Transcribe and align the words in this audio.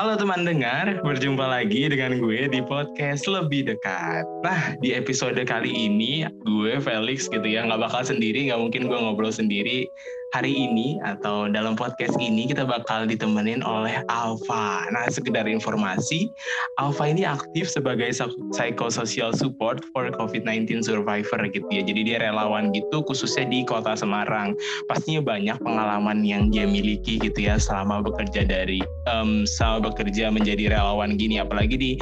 Halo 0.00 0.16
teman 0.16 0.48
dengar, 0.48 0.96
berjumpa 1.04 1.44
lagi 1.44 1.84
dengan 1.84 2.16
gue 2.24 2.48
di 2.48 2.64
podcast 2.64 3.28
Lebih 3.28 3.68
Dekat. 3.68 4.24
Nah, 4.40 4.72
di 4.80 4.96
episode 4.96 5.36
kali 5.44 5.68
ini, 5.68 6.24
gue 6.24 6.80
Felix 6.80 7.28
gitu 7.28 7.44
ya, 7.44 7.68
nggak 7.68 7.84
bakal 7.84 8.00
sendiri, 8.08 8.48
nggak 8.48 8.64
mungkin 8.64 8.88
gue 8.88 8.96
ngobrol 8.96 9.28
sendiri. 9.28 9.84
Hari 10.30 10.54
ini 10.54 10.94
atau 11.02 11.50
dalam 11.50 11.74
podcast 11.74 12.14
ini 12.22 12.46
kita 12.46 12.62
bakal 12.62 13.02
ditemenin 13.02 13.66
oleh 13.66 13.98
Alfa. 14.06 14.86
Nah, 14.94 15.10
sekedar 15.10 15.50
informasi, 15.50 16.30
Alfa 16.78 17.10
ini 17.10 17.26
aktif 17.26 17.66
sebagai 17.66 18.14
psychosocial 18.54 19.34
support 19.34 19.82
for 19.90 20.06
COVID-19 20.14 20.86
survivor 20.86 21.40
gitu 21.50 21.66
ya. 21.74 21.82
Jadi 21.82 22.14
dia 22.14 22.22
relawan 22.22 22.70
gitu, 22.70 23.02
khususnya 23.02 23.50
di 23.50 23.66
kota 23.66 23.98
Semarang. 23.98 24.54
Pastinya 24.86 25.34
banyak 25.34 25.58
pengalaman 25.66 26.22
yang 26.22 26.46
dia 26.54 26.62
miliki 26.62 27.18
gitu 27.18 27.50
ya 27.50 27.58
selama 27.58 27.98
bekerja 27.98 28.46
dari 28.46 28.78
um, 29.10 29.42
selama 29.42 29.90
bekerja 29.90 30.30
menjadi 30.30 30.78
relawan 30.78 31.18
gini 31.18 31.42
apalagi 31.42 31.74
di 31.74 31.92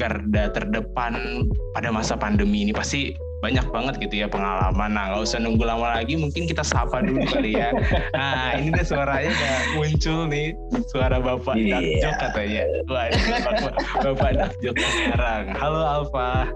garda 0.00 0.50
terdepan 0.50 1.46
pada 1.76 1.92
masa 1.92 2.16
pandemi 2.16 2.64
ini 2.64 2.72
pasti 2.72 3.14
banyak 3.44 3.66
banget 3.68 3.94
gitu 4.00 4.24
ya 4.24 4.26
pengalaman. 4.26 4.96
Nah 4.96 5.12
nggak 5.12 5.20
usah 5.28 5.36
nunggu 5.36 5.68
lama 5.68 6.00
lagi, 6.00 6.16
mungkin 6.16 6.48
kita 6.48 6.64
sapa 6.64 7.04
dulu 7.04 7.20
kali 7.28 7.60
ya. 7.60 7.76
Nah 8.16 8.56
ini 8.56 8.72
deh 8.72 8.86
suaranya 8.88 9.28
udah 9.28 9.56
muncul 9.76 10.18
nih, 10.32 10.56
suara 10.88 11.20
Bapak 11.20 11.60
yeah. 11.60 11.76
Dakjok 11.76 12.14
katanya. 12.24 12.62
Wah, 12.88 13.06
Bapak, 13.44 13.74
Bapak 14.00 14.30
Dakjok 14.40 14.74
sekarang. 14.80 15.44
Halo 15.60 15.80
Alfa. 15.84 16.48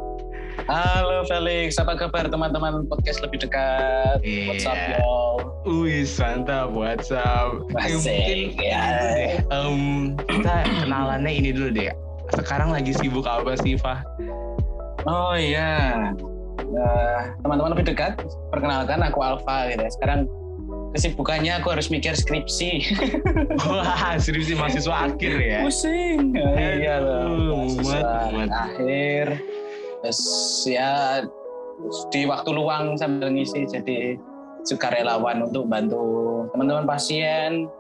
Halo 0.67 1.23
Felix, 1.29 1.79
apa 1.79 1.95
kabar 1.95 2.27
teman-teman 2.27 2.89
podcast 2.89 3.21
lebih 3.21 3.45
dekat? 3.45 4.19
Yeah. 4.25 4.49
WhatsApp 4.49 4.81
y'all. 4.97 5.37
Wih, 5.69 6.09
mantap 6.19 6.73
WhatsApp. 6.73 7.69
Masih, 7.77 8.57
ya. 8.57 8.81
Deh. 8.97 9.29
Um, 9.53 10.17
kita 10.25 10.65
kenalannya 10.83 11.31
ini 11.31 11.53
dulu 11.53 11.69
deh. 11.69 11.93
Sekarang 12.33 12.73
lagi 12.73 12.97
sibuk 12.97 13.29
apa 13.29 13.55
sih, 13.61 13.77
Fah? 13.77 14.01
Oh 15.07 15.33
iya, 15.39 16.11
teman-teman 17.43 17.73
lebih 17.77 17.95
dekat, 17.95 18.21
perkenalkan 18.53 19.01
aku 19.05 19.21
Alfa 19.25 19.73
gitu 19.73 19.83
ya. 19.83 19.91
Sekarang 19.93 20.21
kesibukannya 20.93 21.53
aku 21.61 21.73
harus 21.73 21.89
mikir 21.89 22.13
skripsi. 22.17 22.99
Wah, 23.69 24.17
skripsi 24.17 24.57
mahasiswa 24.57 24.95
akhir 25.09 25.33
ya. 25.41 25.61
Pusing. 25.65 26.35
iya 26.35 27.01
loh. 27.01 27.69
Mahasiswa 27.69 28.01
akhir. 28.49 29.27
Terus 30.05 30.23
ya 30.67 31.23
di 32.11 32.27
waktu 32.27 32.51
luang 32.51 32.99
sambil 32.99 33.31
ngisi 33.31 33.67
jadi 33.71 34.19
sukarelawan 34.67 35.47
untuk 35.47 35.71
bantu 35.71 36.03
teman-teman 36.51 36.85
pasien 36.85 37.71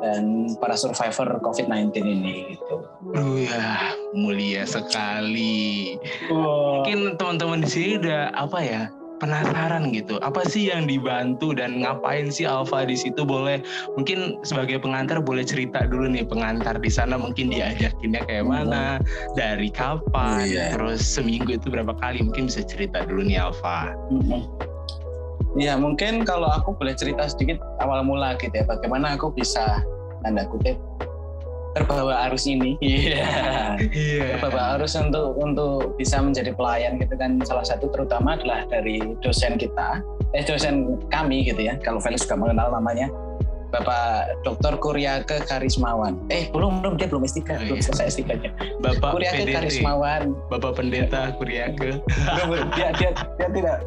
dan 0.00 0.48
para 0.60 0.76
survivor 0.76 1.40
COVID-19 1.44 1.92
ini 2.04 2.56
gitu. 2.56 2.84
Oh 3.16 3.36
ya, 3.36 3.92
mulia 4.16 4.64
sekali. 4.64 5.96
Wow. 6.28 6.84
Mungkin 6.84 7.16
teman-teman 7.20 7.64
di 7.64 7.68
sini 7.68 7.90
udah 8.00 8.32
apa 8.36 8.60
ya? 8.60 8.82
penasaran 9.20 9.92
gitu. 9.92 10.16
Apa 10.24 10.48
sih 10.48 10.72
yang 10.72 10.88
dibantu 10.88 11.52
dan 11.52 11.84
ngapain 11.84 12.32
sih 12.32 12.48
Alfa 12.48 12.88
di 12.88 12.96
situ? 12.96 13.22
Boleh 13.22 13.60
mungkin 13.94 14.40
sebagai 14.42 14.80
pengantar 14.80 15.20
boleh 15.20 15.44
cerita 15.44 15.84
dulu 15.84 16.08
nih 16.08 16.24
pengantar 16.24 16.80
di 16.80 16.88
sana 16.88 17.20
mungkin 17.20 17.52
diajakinnya 17.52 18.24
kayak 18.24 18.48
mana, 18.48 18.96
dari 19.36 19.68
kapan, 19.68 20.48
Iya. 20.48 20.72
terus 20.74 21.04
seminggu 21.04 21.52
itu 21.60 21.68
berapa 21.68 21.92
kali? 22.00 22.24
Mungkin 22.24 22.48
bisa 22.48 22.64
cerita 22.64 23.04
dulu 23.04 23.28
nih 23.28 23.38
Alfa. 23.44 23.92
Ya 25.58 25.74
mungkin 25.74 26.22
kalau 26.22 26.46
aku 26.46 26.78
boleh 26.78 26.94
cerita 26.94 27.26
sedikit 27.26 27.58
awal 27.82 28.06
mula 28.06 28.38
gitu 28.38 28.54
ya, 28.54 28.62
bagaimana 28.62 29.18
aku 29.18 29.34
bisa 29.34 29.82
tanda 30.22 30.46
kutip 30.46 30.78
terbawa 31.70 32.26
arus 32.30 32.50
ini. 32.50 32.74
Iya. 32.82 33.78
Iya. 33.78 34.38
Terbawa 34.38 34.78
arus 34.78 34.94
untuk 34.98 35.38
untuk 35.38 35.94
bisa 35.94 36.18
menjadi 36.18 36.50
pelayan 36.54 36.98
gitu 36.98 37.14
kan 37.14 37.38
salah 37.46 37.62
satu 37.62 37.86
terutama 37.94 38.34
adalah 38.38 38.66
dari 38.66 38.98
dosen 39.22 39.54
kita, 39.54 40.02
eh 40.34 40.42
dosen 40.42 40.98
kami 41.10 41.46
gitu 41.46 41.62
ya. 41.62 41.78
Kalau 41.82 41.98
Felix 42.02 42.26
juga 42.26 42.38
mengenal 42.46 42.74
namanya. 42.74 43.10
Bapak 43.70 44.42
Dr. 44.42 44.82
Kuryake 44.82 45.46
Karismawan. 45.46 46.18
Eh 46.26 46.50
belum 46.50 46.82
belum 46.82 46.98
dia 46.98 47.06
belum 47.06 47.22
S3, 47.22 47.38
Oh, 47.38 47.54
belum 47.70 47.78
iya. 47.78 47.86
selesai 47.86 48.18
S3-nya. 48.18 48.50
Bapak 48.82 49.14
Kuryake 49.14 49.46
PDT, 49.46 49.54
Karismawan. 49.54 50.34
Bapak 50.50 50.74
Pendeta 50.74 51.30
Kuryake. 51.38 52.02
dia 52.74 52.88
dia 52.98 53.10
dia 53.14 53.48
tidak 53.54 53.78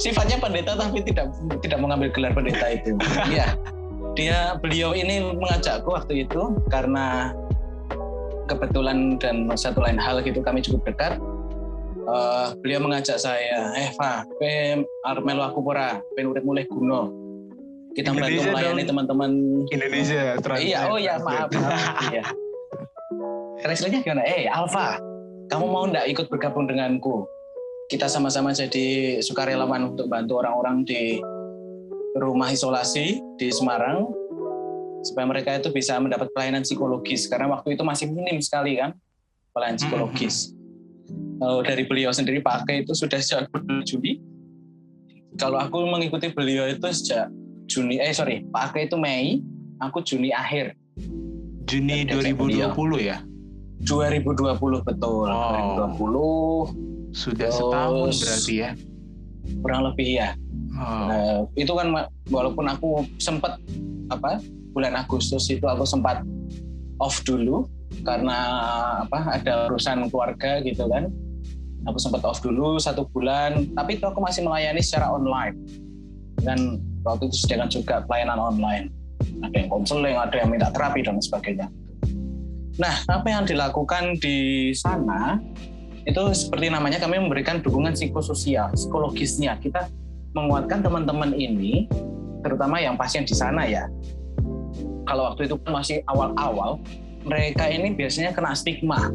sifatnya 0.00 0.40
pendeta 0.40 0.72
tapi 0.74 1.04
tidak 1.04 1.28
tidak 1.60 1.78
mengambil 1.78 2.08
gelar 2.10 2.32
pendeta 2.32 2.66
itu. 2.72 2.96
Iya. 3.32 3.54
Dia 4.18 4.58
beliau 4.58 4.90
ini 4.96 5.22
mengajakku 5.38 5.86
waktu 5.94 6.26
itu 6.26 6.56
karena 6.66 7.30
kebetulan 8.50 9.20
dan 9.22 9.46
satu 9.54 9.86
lain 9.86 10.00
hal 10.00 10.18
gitu 10.26 10.42
kami 10.42 10.64
cukup 10.64 10.82
dekat. 10.90 11.14
Eh, 12.10 12.48
beliau 12.58 12.82
mengajak 12.82 13.22
saya, 13.22 13.70
eh 13.78 13.94
Fa, 13.94 14.26
pe 14.40 14.82
arep 14.82 15.22
melu 15.22 15.46
aku 15.46 15.62
pura, 15.62 16.02
pengen 16.18 16.34
urip 16.34 16.42
mulai 16.42 16.66
kuno. 16.66 17.12
Kita 17.94 18.10
membantu 18.10 18.50
melayani 18.50 18.82
teman-teman 18.82 19.30
Indonesia. 19.70 20.34
translate, 20.42 20.66
Iya, 20.74 20.78
oh 20.90 20.98
ya 20.98 21.14
maaf. 21.22 21.50
maaf. 21.54 21.80
Iya. 22.10 22.24
Gimana? 24.02 24.24
Eh, 24.26 24.48
Alfa, 24.50 24.98
kamu 25.52 25.66
mau 25.70 25.84
ndak 25.86 26.08
ikut 26.10 26.26
bergabung 26.32 26.66
denganku? 26.66 27.28
Kita 27.90 28.06
sama-sama 28.06 28.54
jadi 28.54 29.18
sukarelawan 29.18 29.90
untuk 29.90 30.06
bantu 30.06 30.38
orang-orang 30.38 30.86
di 30.86 31.18
rumah 32.14 32.46
isolasi 32.46 33.18
di 33.34 33.50
Semarang 33.50 34.06
supaya 35.02 35.26
mereka 35.26 35.58
itu 35.58 35.74
bisa 35.74 35.98
mendapat 35.98 36.30
pelayanan 36.30 36.62
psikologis 36.62 37.26
karena 37.26 37.50
waktu 37.50 37.74
itu 37.74 37.82
masih 37.82 38.06
minim 38.14 38.38
sekali 38.38 38.78
kan 38.78 38.94
pelayanan 39.50 39.82
psikologis. 39.82 40.54
Oh, 41.42 41.66
dari 41.66 41.82
beliau 41.82 42.14
sendiri 42.14 42.38
pakai 42.38 42.86
itu 42.86 42.94
sudah 42.94 43.18
sejak 43.18 43.50
bulan 43.50 43.82
Juni. 43.82 44.22
Kalau 45.34 45.58
aku 45.58 45.82
mengikuti 45.82 46.30
beliau 46.30 46.70
itu 46.70 46.86
sejak 46.94 47.26
Juni, 47.66 47.98
eh 47.98 48.14
sorry, 48.14 48.46
pakai 48.54 48.86
itu 48.86 48.94
Mei, 48.94 49.42
aku 49.82 49.98
Juni 50.06 50.30
akhir 50.30 50.78
Juni 51.70 52.02
Dan 52.02 52.18
saya 52.18 52.34
2020 52.34 52.98
ya? 52.98 53.18
2020 53.86 54.86
betul. 54.86 55.26
Oh. 55.26 55.90
2020 56.74 56.99
Sudah 57.10 57.50
Terus- 57.50 57.58
setahun 57.58 58.08
berarti 58.22 58.54
ya? 58.54 58.70
kurang 59.60 59.82
lebih 59.90 60.08
ya. 60.22 60.30
Oh. 60.78 61.06
Nah, 61.10 61.38
itu 61.58 61.72
kan 61.74 61.88
walaupun 62.30 62.70
aku 62.70 63.02
sempat 63.18 63.58
apa 64.10 64.38
bulan 64.70 64.94
Agustus 64.94 65.50
itu 65.50 65.66
aku 65.66 65.82
sempat 65.82 66.22
off 67.02 67.18
dulu 67.26 67.66
karena 68.06 68.38
apa 69.02 69.40
ada 69.40 69.66
urusan 69.66 70.06
keluarga 70.08 70.62
gitu 70.62 70.86
kan. 70.86 71.10
Aku 71.88 71.96
sempat 71.96 72.22
off 72.28 72.44
dulu 72.44 72.76
satu 72.76 73.08
bulan, 73.08 73.72
tapi 73.72 73.96
itu 73.96 74.04
aku 74.04 74.20
masih 74.20 74.44
melayani 74.44 74.84
secara 74.84 75.10
online. 75.16 75.56
Dan 76.44 76.78
waktu 77.02 77.32
itu 77.32 77.36
sedangkan 77.48 77.72
juga 77.72 77.94
pelayanan 78.04 78.36
online. 78.36 78.84
Ada 79.40 79.64
yang 79.64 79.68
konseling, 79.72 80.16
ada 80.16 80.36
yang 80.36 80.48
minta 80.52 80.68
terapi 80.72 81.00
dan 81.00 81.16
sebagainya. 81.20 81.72
Nah, 82.76 82.94
apa 83.08 83.28
yang 83.28 83.44
dilakukan 83.48 84.16
di 84.20 84.70
sana 84.76 85.40
itu 86.08 86.22
seperti 86.32 86.72
namanya 86.72 86.98
kami 87.00 87.20
memberikan 87.20 87.60
dukungan 87.60 87.92
psikososial, 87.92 88.72
psikologisnya. 88.72 89.58
Kita 89.60 89.88
menguatkan 90.32 90.80
teman-teman 90.80 91.34
ini, 91.36 91.90
terutama 92.40 92.80
yang 92.80 92.96
pasien 92.96 93.26
di 93.26 93.34
sana 93.36 93.66
ya. 93.66 93.84
Kalau 95.04 95.32
waktu 95.34 95.50
itu 95.50 95.58
kan 95.60 95.70
masih 95.82 96.00
awal-awal, 96.06 96.78
mereka 97.26 97.66
ini 97.68 97.92
biasanya 97.92 98.30
kena 98.32 98.54
stigma. 98.54 99.10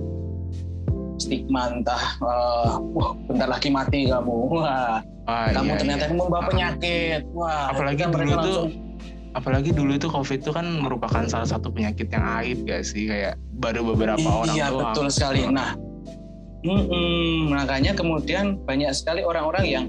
Stigma 1.16 1.72
entah, 1.72 2.20
eh, 2.20 2.74
wah 2.92 3.16
bentar 3.32 3.48
lagi 3.48 3.72
mati 3.72 4.12
kamu, 4.12 4.36
wah 4.52 5.00
Ah, 5.26 5.50
kamu 5.50 5.74
iya, 5.74 5.80
ternyata 5.82 6.06
iya. 6.06 6.14
membawa 6.14 6.42
penyakit, 6.46 7.22
wah. 7.34 7.74
Apalagi 7.74 8.06
itu 8.06 8.14
dulu 8.14 8.30
langsung, 8.30 8.70
apalagi 9.34 9.70
dulu 9.74 9.92
itu 9.98 10.06
COVID 10.06 10.38
itu 10.46 10.52
kan 10.54 10.68
merupakan 10.78 11.24
salah 11.26 11.50
satu 11.50 11.74
penyakit 11.74 12.14
yang 12.14 12.22
aib 12.38 12.62
gak 12.70 12.86
sih 12.86 13.10
kayak 13.10 13.34
baru 13.58 13.82
beberapa 13.90 14.22
orang 14.22 14.54
iya 14.54 14.70
doang. 14.70 14.94
betul 14.94 15.10
sekali. 15.10 15.50
Nah, 15.50 15.74
mm-mm, 16.66 17.54
makanya 17.54 17.94
kemudian 17.94 18.58
banyak 18.66 18.90
sekali 18.98 19.22
orang-orang 19.22 19.66
yang 19.70 19.86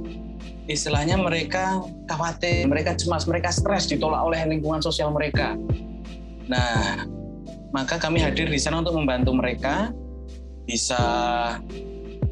istilahnya 0.66 1.16
mereka 1.16 1.80
khawatir, 2.10 2.66
mereka 2.66 2.92
cemas, 2.98 3.24
mereka 3.24 3.54
stres 3.54 3.86
ditolak 3.88 4.20
oleh 4.20 4.44
lingkungan 4.44 4.82
sosial 4.82 5.14
mereka. 5.14 5.54
Nah, 6.46 7.06
maka 7.70 7.98
kami 7.98 8.22
hadir 8.22 8.50
di 8.50 8.58
sana 8.58 8.82
untuk 8.82 8.98
membantu 8.98 9.34
mereka 9.34 9.90
bisa 10.66 10.98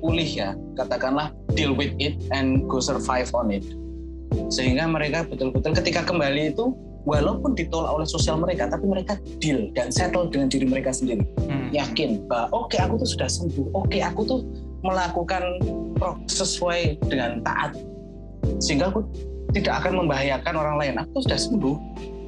pulih 0.03 0.27
ya, 0.27 0.59
katakanlah 0.75 1.31
deal 1.55 1.73
with 1.73 1.95
it 2.03 2.19
and 2.35 2.67
go 2.67 2.83
survive 2.83 3.31
on 3.33 3.55
it. 3.55 3.65
Sehingga 4.51 4.91
mereka 4.91 5.23
betul-betul 5.25 5.73
ketika 5.79 6.03
kembali 6.03 6.53
itu 6.53 6.75
walaupun 7.05 7.53
ditolak 7.53 7.93
oleh 7.93 8.09
sosial 8.09 8.41
mereka, 8.41 8.69
tapi 8.69 8.89
mereka 8.89 9.21
deal 9.41 9.69
dan 9.77 9.93
settle 9.93 10.29
dengan 10.29 10.49
diri 10.49 10.65
mereka 10.65 10.91
sendiri 10.93 11.25
Hmm. 11.45 11.69
yakin 11.73 12.25
bahwa 12.29 12.65
oke 12.65 12.77
aku 12.77 12.97
tuh 13.01 13.09
sudah 13.09 13.29
sembuh, 13.29 13.67
oke 13.77 13.99
aku 14.01 14.21
tuh 14.25 14.41
melakukan 14.85 15.43
proses 15.97 16.45
sesuai 16.45 17.01
dengan 17.09 17.41
taat, 17.45 17.73
sehingga 18.61 18.93
aku 18.93 19.05
tidak 19.57 19.85
akan 19.85 20.05
membahayakan 20.05 20.55
orang 20.59 20.77
lain. 20.77 20.95
Aku 21.01 21.21
tuh 21.21 21.23
sudah 21.31 21.41
sembuh, 21.41 21.77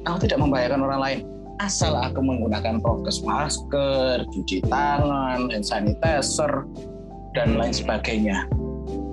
aku 0.07 0.17
tidak 0.25 0.39
membahayakan 0.41 0.81
orang 0.81 1.01
lain. 1.01 1.21
asal 1.57 1.97
aku 1.97 2.21
menggunakan 2.21 2.77
prokes 2.77 3.25
masker, 3.25 4.29
cuci 4.29 4.61
tangan, 4.69 5.49
hand 5.49 5.65
sanitizer, 5.65 6.69
dan 7.33 7.57
lain 7.57 7.73
sebagainya. 7.73 8.45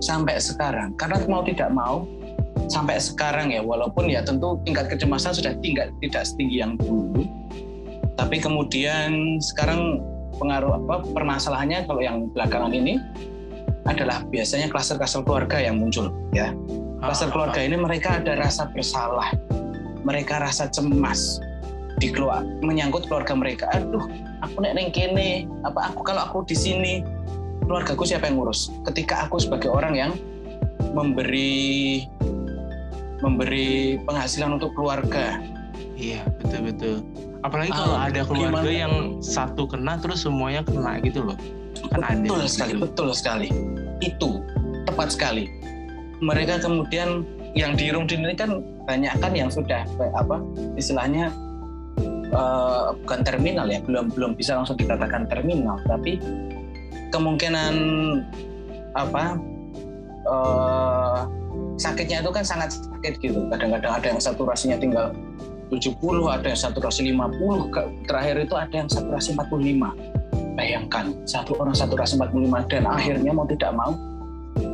Sampai 0.04 0.36
sekarang, 0.36 0.92
karena 1.00 1.24
mau 1.24 1.40
tidak 1.40 1.72
mau, 1.72 2.04
sampai 2.68 3.00
sekarang 3.00 3.52
ya, 3.52 3.60
walaupun 3.60 4.08
ya 4.08 4.24
tentu 4.24 4.60
tingkat 4.64 4.88
kecemasan 4.88 5.36
sudah 5.36 5.52
tinggal 5.60 5.90
tidak 6.00 6.24
setinggi 6.24 6.60
yang 6.60 6.76
dulu, 6.80 7.26
tapi 8.14 8.38
kemudian 8.38 9.38
sekarang 9.42 10.00
pengaruh 10.38 10.82
apa 10.82 11.06
permasalahannya 11.14 11.86
kalau 11.86 12.02
yang 12.02 12.26
belakangan 12.34 12.74
ini 12.74 12.98
adalah 13.84 14.24
biasanya 14.32 14.72
klaster-klaster 14.72 15.22
keluarga 15.22 15.60
yang 15.60 15.76
muncul 15.78 16.10
ya. 16.32 16.50
Klaster 17.04 17.28
keluarga 17.28 17.60
ini 17.60 17.76
mereka 17.76 18.16
ada 18.16 18.32
rasa 18.40 18.72
bersalah, 18.72 19.28
mereka 20.08 20.40
rasa 20.40 20.72
cemas 20.72 21.36
di 22.00 22.08
keluar 22.10 22.42
menyangkut 22.64 23.06
keluarga 23.06 23.36
mereka. 23.36 23.68
Aduh, 23.76 24.08
aku 24.40 24.56
nek 24.64 24.72
neng 24.72 24.88
kene, 24.88 25.44
apa 25.68 25.92
aku 25.92 26.00
kalau 26.00 26.24
aku 26.24 26.48
di 26.48 26.56
sini 26.56 27.04
keluargaku 27.68 28.08
siapa 28.08 28.26
yang 28.28 28.40
ngurus? 28.40 28.72
Ketika 28.88 29.28
aku 29.28 29.36
sebagai 29.36 29.68
orang 29.68 29.94
yang 29.94 30.12
memberi 30.96 32.04
memberi 33.24 33.96
penghasilan 34.04 34.60
untuk 34.60 34.76
keluarga. 34.76 35.40
Iya, 35.96 36.28
betul 36.44 36.60
betul. 36.68 36.96
Apalagi 37.40 37.72
ah, 37.72 37.76
kalau 37.80 37.96
ada 37.96 38.20
keluarga 38.24 38.60
gimana? 38.60 38.82
yang 38.84 38.94
satu 39.24 39.64
kena 39.64 39.96
terus 39.96 40.28
semuanya 40.28 40.60
kena 40.60 41.00
gitu 41.00 41.32
loh. 41.32 41.38
Kan 41.88 42.24
betul 42.24 42.44
ada 42.44 42.48
sekali, 42.48 42.72
gitu. 42.76 42.82
betul 42.84 43.08
sekali. 43.16 43.48
Itu 44.04 44.30
tepat 44.84 45.16
sekali. 45.16 45.48
Mereka 46.20 46.60
kemudian 46.60 47.24
yang 47.56 47.78
di 47.78 47.88
room 47.94 48.04
ini 48.10 48.34
kan 48.36 48.60
banyak 48.84 49.14
kan 49.22 49.32
yang 49.32 49.48
sudah 49.48 49.86
apa 50.18 50.42
istilahnya 50.74 51.30
uh, 52.34 52.92
bukan 53.06 53.20
terminal 53.22 53.70
ya 53.70 53.78
belum 53.80 54.10
belum 54.12 54.34
bisa 54.34 54.58
langsung 54.58 54.74
dikatakan 54.74 55.30
terminal 55.30 55.78
tapi 55.86 56.18
kemungkinan 57.14 57.74
apa 58.98 59.38
uh, 60.26 61.30
sakitnya 61.76 62.22
itu 62.22 62.30
kan 62.30 62.44
sangat 62.46 62.76
sakit 62.76 63.14
gitu. 63.20 63.40
Kadang-kadang 63.50 63.92
ada 63.98 64.06
yang 64.06 64.20
saturasinya 64.22 64.76
tinggal 64.78 65.10
70 65.72 65.96
ada 66.28 66.46
yang 66.46 66.60
saturasi 66.60 67.00
50 67.10 68.06
terakhir 68.06 68.36
itu 68.46 68.54
ada 68.54 68.74
yang 68.74 68.90
saturasi 68.90 69.34
45 69.34 70.54
bayangkan 70.54 71.18
satu 71.26 71.58
orang 71.58 71.74
saturasi 71.74 72.14
45 72.20 72.70
dan 72.70 72.82
akhirnya 72.86 73.32
mau 73.34 73.48
tidak 73.48 73.74
mau 73.74 73.92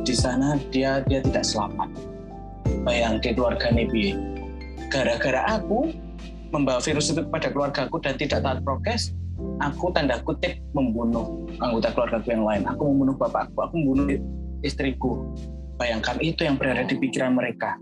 di 0.05 0.13
sana 0.13 0.59
dia 0.69 1.01
dia 1.09 1.25
tidak 1.25 1.41
selamat. 1.41 1.89
Bayangkan 2.85 3.33
keluarga 3.33 3.73
Nebi 3.73 4.13
gara-gara 4.93 5.57
aku 5.57 5.89
membawa 6.53 6.83
virus 6.83 7.09
itu 7.09 7.23
kepada 7.23 7.49
keluargaku 7.49 7.97
dan 8.03 8.19
tidak 8.19 8.43
taat 8.45 8.59
prokes 8.61 9.15
aku 9.63 9.89
tanda 9.95 10.21
kutip 10.21 10.59
membunuh 10.77 11.49
anggota 11.63 11.89
keluargaku 11.97 12.27
yang 12.29 12.45
lain. 12.45 12.61
Aku 12.69 12.93
membunuh 12.93 13.15
bapakku 13.17 13.57
aku 13.57 13.73
membunuh 13.79 14.05
istriku 14.61 15.17
bayangkan 15.81 16.21
itu 16.21 16.45
yang 16.45 16.61
berada 16.61 16.85
di 16.85 16.93
pikiran 17.01 17.33
mereka 17.33 17.81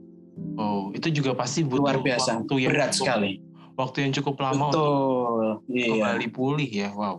Oh, 0.60 0.92
itu 0.92 1.08
juga 1.12 1.32
pasti 1.36 1.64
butuh 1.64 1.84
luar 1.84 1.98
biasa, 2.04 2.44
waktu 2.44 2.56
yang 2.68 2.72
berat 2.76 2.92
cukup, 2.92 3.00
sekali. 3.08 3.32
Waktu 3.80 3.98
yang 4.04 4.12
cukup 4.20 4.36
lama 4.44 4.66
Betul, 4.68 4.84
untuk 4.84 5.60
iya. 5.72 5.88
kembali 5.96 6.28
pulih 6.36 6.70
ya, 6.70 6.90
wow. 6.92 7.16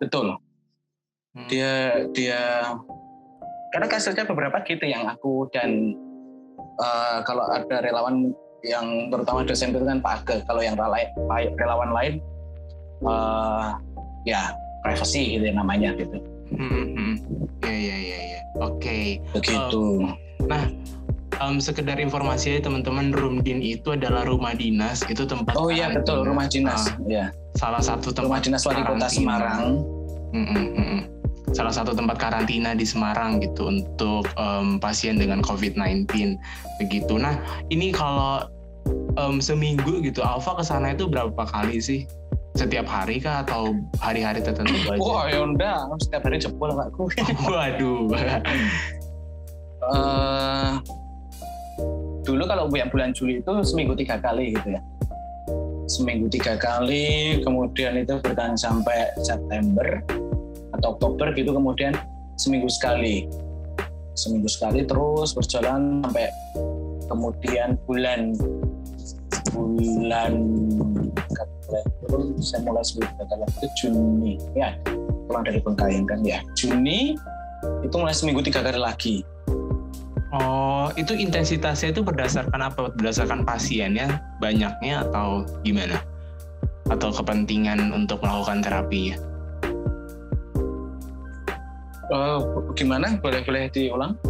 Betul. 0.00 0.36
Hmm. 1.32 1.48
Dia 1.48 2.04
dia 2.12 2.40
karena 3.72 3.86
kasusnya 3.88 4.24
beberapa 4.28 4.60
gitu 4.64 4.84
yang 4.84 5.08
aku 5.08 5.48
dan 5.52 5.96
uh, 6.80 7.20
kalau 7.24 7.44
ada 7.48 7.84
relawan 7.84 8.32
yang 8.64 9.08
terutama 9.08 9.44
dosen 9.44 9.72
itu 9.72 9.84
kan 9.84 10.00
Pak 10.04 10.28
Age, 10.28 10.44
kalau 10.44 10.60
yang 10.60 10.76
relawan 11.56 11.90
lain 11.94 12.20
uh, 13.06 13.76
ya 14.28 14.52
privacy 14.84 15.38
gitu 15.38 15.48
ya 15.48 15.54
namanya 15.56 15.96
gitu. 15.96 16.20
Hmm, 16.54 16.68
hmm, 16.68 16.86
hmm. 16.94 17.14
Ya 17.64 17.76
ya 17.76 17.96
ya 17.98 18.18
ya. 18.36 18.40
Oke. 18.62 18.78
Okay. 18.78 19.04
Begitu. 19.36 19.84
Uh, 20.04 20.12
nah, 20.48 20.62
um, 21.44 21.60
sekedar 21.60 22.00
informasi 22.00 22.56
aja 22.56 22.70
teman-teman. 22.70 23.12
Rumdin 23.12 23.60
itu 23.60 23.92
adalah 23.92 24.24
rumah 24.24 24.56
dinas. 24.56 25.04
Itu 25.06 25.28
tempat 25.28 25.54
oh 25.58 25.68
iya 25.68 25.92
betul. 25.92 26.24
rumah 26.24 26.48
dinas. 26.48 26.92
Uh, 26.96 27.08
ya 27.08 27.24
salah 27.58 27.82
satu 27.82 28.14
tempat 28.14 28.30
rumah 28.30 28.40
dinas 28.40 28.62
wali 28.64 28.82
kota 28.86 29.08
Semarang. 29.10 29.82
Mm 30.28 30.44
-mm, 30.44 31.00
salah 31.56 31.72
satu 31.72 31.96
tempat 31.96 32.20
karantina 32.20 32.76
di 32.76 32.84
Semarang 32.84 33.40
gitu 33.40 33.72
untuk 33.72 34.28
um, 34.36 34.76
pasien 34.76 35.16
dengan 35.16 35.40
COVID-19 35.40 36.36
begitu. 36.80 37.14
Nah 37.16 37.40
ini 37.72 37.92
kalau 37.92 38.44
um, 39.16 39.40
seminggu 39.40 40.04
gitu 40.04 40.20
Alfa 40.20 40.58
ke 40.60 40.64
sana 40.64 40.92
itu 40.92 41.08
berapa 41.08 41.44
kali 41.48 41.80
sih 41.80 42.04
setiap 42.58 42.90
hari 42.90 43.22
kah 43.22 43.46
atau 43.46 43.70
hari-hari 44.02 44.42
tertentu 44.42 44.74
aja? 44.90 44.98
Wah 44.98 45.30
ya 45.30 45.46
udah 45.46 45.94
setiap 46.02 46.26
hari 46.26 46.42
jempol 46.42 46.74
aku. 46.74 47.06
Waduh. 47.54 48.10
uh, 49.86 50.82
dulu 52.26 52.44
kalau 52.44 52.66
yang 52.74 52.90
bulan 52.90 53.14
Juli 53.14 53.38
itu 53.38 53.52
seminggu 53.62 53.94
tiga 53.94 54.18
kali 54.18 54.52
gitu 54.52 54.74
ya 54.74 54.82
seminggu 55.88 56.28
tiga 56.28 56.60
kali 56.60 57.40
kemudian 57.40 57.96
itu 57.96 58.20
bertahan 58.20 58.52
sampai 58.52 59.08
September 59.24 60.04
atau 60.76 60.94
Oktober 60.94 61.32
gitu 61.32 61.56
kemudian 61.56 61.96
seminggu 62.36 62.68
sekali 62.68 63.24
seminggu 64.12 64.52
sekali 64.52 64.84
terus 64.84 65.32
berjalan 65.32 66.04
sampai 66.04 66.28
kemudian 67.08 67.80
bulan 67.88 68.36
bulan 69.56 70.32
terus 72.08 72.26
saya 72.40 72.60
mulai 72.64 72.84
seminggu 72.84 73.12
tiga 73.16 73.24
kali 73.28 73.44
itu 73.44 73.68
Juni 73.80 74.32
ya 74.56 74.68
pulang 75.28 75.44
dari 75.44 75.60
Bengkayang 75.60 76.06
kan 76.08 76.20
ya 76.24 76.38
Juni 76.56 77.16
itu 77.84 77.94
mulai 77.94 78.14
seminggu 78.14 78.40
tiga 78.40 78.64
kali 78.64 78.80
lagi 78.80 79.16
Oh, 80.28 80.92
itu 81.00 81.16
intensitasnya 81.16 81.88
itu 81.96 82.04
berdasarkan 82.04 82.60
apa? 82.60 82.92
Berdasarkan 83.00 83.48
pasiennya 83.48 84.20
banyaknya 84.44 85.08
atau 85.08 85.48
gimana? 85.64 86.04
Atau 86.92 87.08
kepentingan 87.16 87.96
untuk 87.96 88.20
melakukan 88.20 88.60
terapi 88.60 89.00
ya? 89.12 89.16
Uh, 92.12 92.44
gimana? 92.76 93.16
Boleh-boleh 93.24 93.72
diulang? 93.72 94.20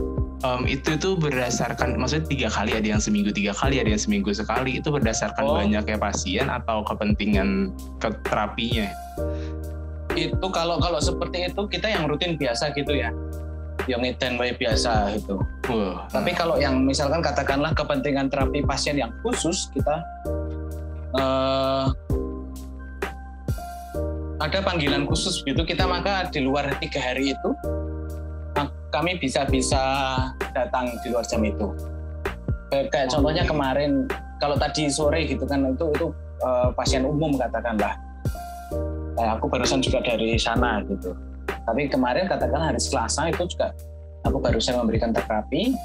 Um, 0.46 0.70
itu 0.70 0.94
itu 0.94 1.19
berdasarkan, 1.19 1.99
maksudnya 1.99 2.31
tiga 2.31 2.49
kali 2.49 2.70
ada 2.70 2.87
yang 2.94 3.02
seminggu 3.02 3.35
tiga 3.35 3.50
kali, 3.50 3.82
ada 3.82 3.90
yang 3.90 3.99
seminggu 3.99 4.31
sekali. 4.31 4.79
Itu 4.79 4.94
berdasarkan 4.94 5.43
oh. 5.43 5.58
banyaknya 5.58 5.99
pasien 5.99 6.46
atau 6.46 6.87
kepentingan 6.87 7.75
ke 7.99 8.08
terapinya? 8.23 8.87
Itu 10.14 10.46
kalau 10.55 10.79
kalau 10.79 11.02
seperti 11.02 11.50
itu 11.50 11.66
kita 11.66 11.90
yang 11.90 12.07
rutin 12.07 12.38
biasa 12.38 12.71
gitu 12.75 12.95
ya 12.95 13.11
yang 13.88 14.04
iten 14.04 14.37
biasa 14.37 15.16
itu. 15.16 15.40
Uh. 15.66 15.97
Tapi 16.12 16.37
kalau 16.37 16.61
yang 16.61 16.85
misalkan 16.85 17.25
katakanlah 17.25 17.73
kepentingan 17.73 18.28
terapi 18.28 18.61
pasien 18.62 19.00
yang 19.00 19.11
khusus 19.25 19.73
kita 19.73 20.04
uh, 21.16 21.88
ada 24.38 24.59
panggilan 24.62 25.09
khusus 25.09 25.40
gitu 25.42 25.64
kita 25.64 25.88
maka 25.88 26.28
di 26.30 26.45
luar 26.45 26.71
tiga 26.78 27.00
hari 27.00 27.35
itu 27.35 27.50
kami 28.88 29.21
bisa 29.21 29.45
bisa 29.49 29.83
datang 30.52 30.92
di 31.04 31.12
luar 31.12 31.25
jam 31.26 31.45
itu. 31.45 31.73
Kayak 32.68 33.09
oh, 33.12 33.21
contohnya 33.21 33.45
kemarin 33.49 34.04
kalau 34.38 34.54
tadi 34.61 34.92
sore 34.92 35.25
gitu 35.25 35.49
kan 35.49 35.64
itu 35.64 35.88
itu 35.97 36.07
uh, 36.45 36.68
pasien 36.76 37.04
umum 37.09 37.33
katakanlah. 37.37 37.97
Nah, 39.18 39.35
aku 39.35 39.50
barusan 39.50 39.83
juga 39.83 39.99
dari 40.04 40.38
sana 40.38 40.85
gitu 40.87 41.16
tapi 41.68 41.85
kemarin 41.85 42.25
katakan 42.25 42.73
hari 42.73 42.80
Selasa 42.80 43.28
itu 43.28 43.45
juga 43.45 43.76
aku 44.25 44.40
barusan 44.40 44.80
memberikan 44.80 45.12
terapi 45.12 45.76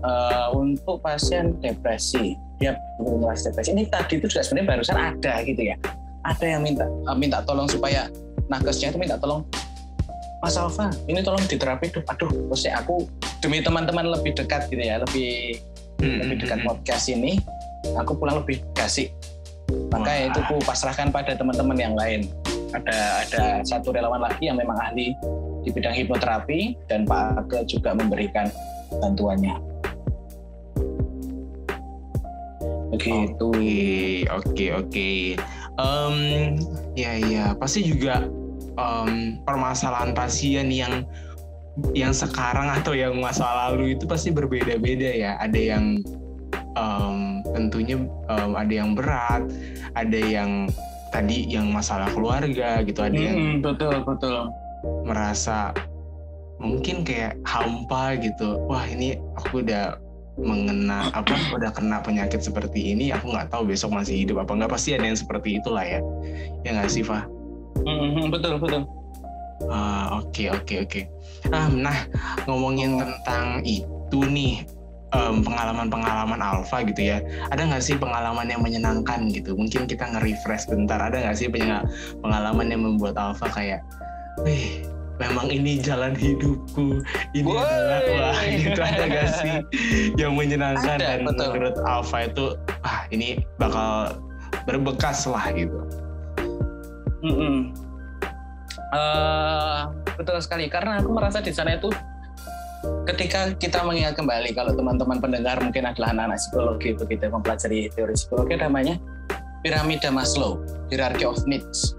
uh, 0.00 0.48
untuk 0.56 1.04
pasien 1.04 1.52
depresi. 1.60 2.32
Dia 2.56 2.72
mulai 2.96 3.36
depresi. 3.36 3.76
Ini 3.76 3.92
tadi 3.92 4.16
itu 4.16 4.24
juga 4.24 4.40
sebenarnya 4.40 4.68
barusan 4.72 4.96
ada 4.96 5.34
gitu 5.44 5.62
ya. 5.68 5.76
Ada 6.24 6.56
yang 6.56 6.64
minta 6.64 6.88
uh, 6.88 7.12
minta 7.12 7.44
tolong 7.44 7.68
supaya 7.68 8.08
nakesnya 8.48 8.88
itu 8.88 8.96
minta 8.96 9.20
tolong 9.20 9.44
Mas 10.44 10.56
Alfa, 10.60 10.92
ini 11.08 11.24
tolong 11.24 11.42
diterapi 11.48 11.90
tuh. 11.90 12.02
Aduh, 12.06 12.28
terus 12.28 12.62
ya 12.68 12.78
aku 12.80 13.08
demi 13.40 13.64
teman-teman 13.64 14.04
lebih 14.12 14.36
dekat 14.36 14.68
gitu 14.68 14.82
ya, 14.82 15.00
lebih 15.00 15.60
hmm. 16.04 16.18
lebih 16.22 16.36
dekat 16.44 16.60
hmm, 16.60 16.68
hmm. 16.68 16.76
podcast 16.76 17.04
ini, 17.08 17.40
aku 17.96 18.12
pulang 18.14 18.44
lebih 18.44 18.60
kasih. 18.76 19.08
Maka 19.90 20.12
Wah. 20.12 20.28
itu 20.30 20.38
aku 20.38 20.56
pasrahkan 20.62 21.10
pada 21.10 21.34
teman-teman 21.34 21.74
yang 21.74 21.94
lain 21.98 22.30
ada 22.74 23.26
ada 23.26 23.44
satu 23.66 23.90
relawan 23.90 24.22
lagi 24.22 24.46
yang 24.46 24.58
memang 24.58 24.78
ahli 24.78 25.16
di 25.66 25.70
bidang 25.74 25.94
hipnoterapi 25.96 26.78
dan 26.86 27.02
Pak 27.02 27.50
Age 27.50 27.78
juga 27.78 27.96
memberikan 27.96 28.46
bantuannya. 29.02 29.58
Begitu. 32.94 33.50
Oke, 33.50 34.24
oke, 34.30 34.66
oke. 34.78 35.10
Um, 35.76 36.16
ya, 36.94 37.18
ya, 37.18 37.44
pasti 37.58 37.82
juga 37.84 38.24
um, 38.76 39.40
permasalahan 39.44 40.12
pasien 40.12 40.68
yang 40.70 41.04
yang 41.92 42.12
sekarang 42.16 42.72
atau 42.72 42.96
yang 42.96 43.20
masa 43.20 43.44
lalu 43.44 43.92
itu 43.96 44.08
pasti 44.08 44.32
berbeda-beda 44.32 45.10
ya. 45.12 45.32
Ada 45.40 45.60
yang 45.76 46.00
um, 46.78 47.44
tentunya 47.52 48.00
um, 48.32 48.56
ada 48.56 48.72
yang 48.72 48.96
berat, 48.96 49.44
ada 49.92 50.20
yang 50.20 50.68
tadi 51.12 51.44
yang 51.48 51.68
masalah 51.72 52.08
keluarga 52.12 52.80
gitu, 52.84 53.00
ada 53.04 53.16
yang 53.16 53.36
Hmm, 53.36 53.54
betul 53.60 54.00
betul. 54.04 54.48
merasa 55.04 55.76
mungkin 56.56 57.04
kayak 57.04 57.36
hampa 57.44 58.16
gitu. 58.20 58.56
Wah 58.68 58.84
ini 58.88 59.20
aku 59.36 59.60
udah 59.60 60.00
mengena 60.36 61.08
apa 61.16 61.32
udah 61.56 61.72
kena 61.72 62.04
penyakit 62.04 62.44
seperti 62.44 62.92
ini 62.92 63.08
aku 63.08 63.32
nggak 63.32 63.48
tahu 63.48 63.72
besok 63.72 63.88
masih 63.96 64.20
hidup 64.20 64.44
apa 64.44 64.52
nggak 64.52 64.68
pasti 64.68 64.92
ada 64.92 65.08
yang 65.08 65.16
seperti 65.16 65.56
itulah 65.56 65.80
ya 65.80 66.04
ya 66.60 66.76
nggak 66.76 66.92
sih 66.92 67.00
Fah? 67.00 67.24
Hmm, 67.84 68.32
betul 68.32 68.56
betul. 68.62 68.82
Ah, 69.68 70.20
Oke 70.20 70.52
oke 70.52 70.84
oke. 70.84 71.00
Ah, 71.50 71.68
nah 71.72 72.04
ngomongin 72.44 73.00
tentang 73.00 73.60
itu 73.64 74.20
nih 74.28 74.62
pengalaman-pengalaman 75.16 76.40
alfa 76.44 76.84
gitu 76.84 77.16
ya. 77.16 77.18
Ada 77.48 77.64
nggak 77.72 77.82
sih 77.84 77.96
pengalaman 77.96 78.52
yang 78.52 78.60
menyenangkan 78.60 79.32
gitu? 79.32 79.56
Mungkin 79.56 79.88
kita 79.88 80.12
nge-refresh 80.12 80.68
bentar. 80.68 81.00
Ada 81.00 81.24
nggak 81.24 81.36
sih 81.36 81.48
pengalaman 82.20 82.66
yang 82.68 82.84
membuat 82.84 83.16
alfa 83.16 83.48
kayak, 83.48 83.80
wih 84.44 84.84
memang 85.16 85.48
ini 85.48 85.80
jalan 85.80 86.12
hidupku. 86.12 87.00
Ini 87.32 87.48
Woi. 87.48 87.56
adalah 87.64 88.00
wah 88.12 88.40
gitu 88.60 88.80
ada 88.80 89.04
nggak 89.08 89.28
sih 89.40 89.54
yang 90.20 90.36
menyenangkan 90.36 91.00
Ada, 91.00 91.04
dan 91.04 91.18
betul. 91.24 91.48
menurut 91.56 91.76
alfa 91.88 92.18
itu 92.28 92.44
ah 92.84 93.08
ini 93.08 93.40
bakal 93.56 94.20
berbekas 94.68 95.24
lah 95.24 95.48
gitu. 95.56 95.80
Mm-mm. 97.26 97.74
Eh, 98.86 99.80
betul 100.14 100.38
sekali 100.38 100.70
karena 100.70 101.02
aku 101.02 101.10
merasa 101.10 101.42
di 101.42 101.50
sana 101.50 101.74
itu 101.74 101.90
ketika 103.10 103.50
kita 103.58 103.82
mengingat 103.82 104.14
kembali 104.14 104.54
kalau 104.54 104.70
teman-teman 104.78 105.18
pendengar 105.18 105.58
mungkin 105.58 105.90
adalah 105.90 106.14
anak-anak 106.14 106.38
psikologi 106.38 106.94
begitu 106.94 107.26
mempelajari 107.26 107.90
teori 107.90 108.14
psikologi 108.14 108.54
namanya 108.54 108.94
piramida 109.66 110.14
Maslow, 110.14 110.62
hierarchy 110.86 111.26
of 111.26 111.42
needs 111.50 111.98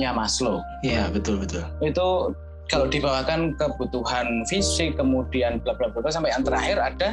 nya 0.00 0.16
Maslow. 0.16 0.64
Iya 0.80 1.12
betul 1.12 1.36
betul. 1.44 1.62
Itu 1.84 2.32
kalau 2.72 2.88
dibawakan 2.88 3.54
kebutuhan 3.60 4.48
fisik 4.48 4.96
kemudian 4.96 5.60
bla 5.60 5.76
bla 5.76 5.92
bla 5.92 6.08
sampai 6.08 6.32
yang 6.32 6.42
terakhir 6.42 6.80
ada 6.80 7.08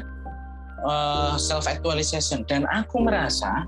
self 1.35 1.67
actualization 1.67 2.47
dan 2.47 2.63
aku 2.71 3.03
merasa 3.03 3.67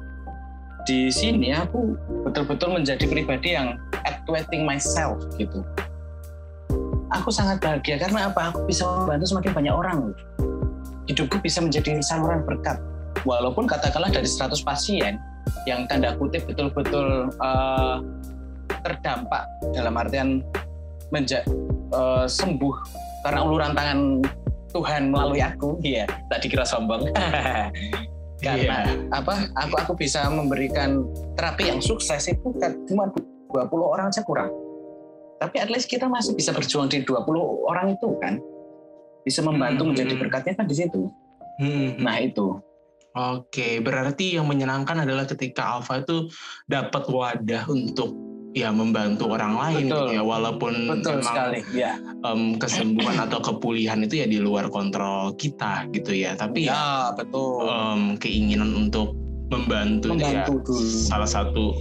di 0.83 1.07
sini 1.07 1.55
aku 1.55 1.95
betul-betul 2.27 2.75
menjadi 2.75 3.07
pribadi 3.07 3.55
yang 3.55 3.79
actuating 4.03 4.67
myself 4.67 5.19
gitu. 5.39 5.63
Aku 7.13 7.29
sangat 7.29 7.61
bahagia 7.61 8.01
karena 8.01 8.27
apa? 8.27 8.51
Aku 8.51 8.65
bisa 8.65 8.83
membantu 8.83 9.25
semakin 9.31 9.51
banyak 9.53 9.73
orang. 9.73 9.99
Hidupku 11.07 11.39
bisa 11.39 11.61
menjadi 11.61 12.01
saluran 12.01 12.41
berkat. 12.43 12.79
Walaupun 13.23 13.69
katakanlah 13.69 14.09
dari 14.11 14.25
100 14.27 14.59
pasien 14.65 15.21
yang 15.69 15.85
tanda 15.87 16.17
kutip 16.17 16.43
betul-betul 16.49 17.29
eh, 17.31 17.97
terdampak 18.81 19.45
dalam 19.71 19.93
artian 19.95 20.41
menja- 21.13 21.45
eh, 21.93 22.25
sembuh 22.25 22.75
karena 23.23 23.39
uluran 23.45 23.71
tangan 23.77 23.99
Tuhan 24.73 25.13
melalui 25.13 25.37
aku, 25.37 25.77
iya, 25.85 26.09
tak 26.33 26.41
dikira 26.41 26.65
sombong. 26.65 27.05
karena 28.43 28.83
apa 29.15 29.47
aku 29.55 29.75
aku 29.79 29.91
bisa 29.95 30.27
memberikan 30.27 31.07
terapi 31.39 31.71
yang 31.71 31.79
sukses 31.79 32.27
itu 32.27 32.51
kan 32.59 32.75
cuma 32.85 33.07
20 33.55 33.71
orang 33.71 34.12
saja 34.12 34.27
kurang. 34.27 34.51
Tapi 35.39 35.59
at 35.59 35.71
least 35.71 35.88
kita 35.88 36.07
masih 36.07 36.35
bisa 36.35 36.51
berjuang 36.51 36.91
di 36.91 37.03
20 37.03 37.23
orang 37.67 37.95
itu 37.95 38.15
kan. 38.19 38.39
Bisa 39.23 39.39
membantu 39.39 39.88
Hmm. 39.88 39.95
menjadi 39.95 40.13
berkatnya 40.19 40.53
kan 40.59 40.67
di 40.67 40.75
situ. 40.75 41.07
Hmm. 41.62 42.01
nah 42.01 42.17
itu. 42.17 42.59
Oke, 43.13 43.77
berarti 43.77 44.41
yang 44.41 44.50
menyenangkan 44.50 45.05
adalah 45.05 45.29
ketika 45.29 45.77
Alfa 45.77 46.01
itu 46.01 46.33
dapat 46.65 47.05
wadah 47.05 47.69
untuk 47.69 48.17
ya 48.53 48.69
membantu 48.69 49.33
orang 49.33 49.57
lain 49.57 49.89
Betul. 49.89 49.98
gitu 50.05 50.13
ya, 50.13 50.22
walaupun 50.22 50.74
betul 50.86 51.17
memang 51.17 51.25
sekali 51.25 51.60
ya 51.74 51.91
em, 52.22 52.41
kesembuhan 52.62 53.17
atau 53.25 53.39
kepulihan 53.41 53.98
itu 54.05 54.22
ya 54.22 54.27
di 54.29 54.38
luar 54.38 54.69
kontrol 54.69 55.33
kita 55.36 55.89
gitu 55.89 56.13
ya. 56.13 56.38
Tapi 56.38 56.69
ya 56.69 56.74
ya 56.74 56.86
betul 57.17 57.65
em, 57.65 58.01
keinginan 58.22 58.69
untuk 58.77 59.17
membantu, 59.50 60.13
ya 60.17 60.45
membantu 60.45 60.53
dulu 60.69 60.86
salah 60.86 61.29
satu 61.29 61.74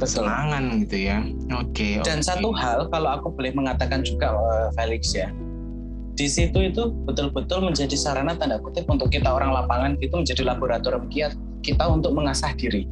kesenangan 0.00 0.82
gitu 0.82 0.96
ya. 1.12 1.22
Oke. 1.60 2.00
dan 2.02 2.18
oke. 2.20 2.26
satu 2.26 2.48
hal 2.56 2.88
kalau 2.90 3.20
aku 3.20 3.28
boleh 3.36 3.52
mengatakan 3.54 4.02
juga 4.02 4.34
eh, 4.34 4.68
Felix 4.74 5.12
ya 5.14 5.30
di 6.12 6.28
situ 6.28 6.60
itu 6.60 6.92
betul-betul 7.08 7.64
menjadi 7.64 7.96
sarana 7.96 8.36
tanda 8.36 8.60
kutip 8.60 8.84
untuk 8.88 9.08
kita 9.08 9.32
orang 9.32 9.52
lapangan 9.52 9.96
itu 10.04 10.12
menjadi 10.12 10.44
laboratorium 10.44 11.08
kita 11.08 11.32
kita 11.64 11.84
untuk 11.88 12.12
mengasah 12.12 12.52
diri 12.58 12.84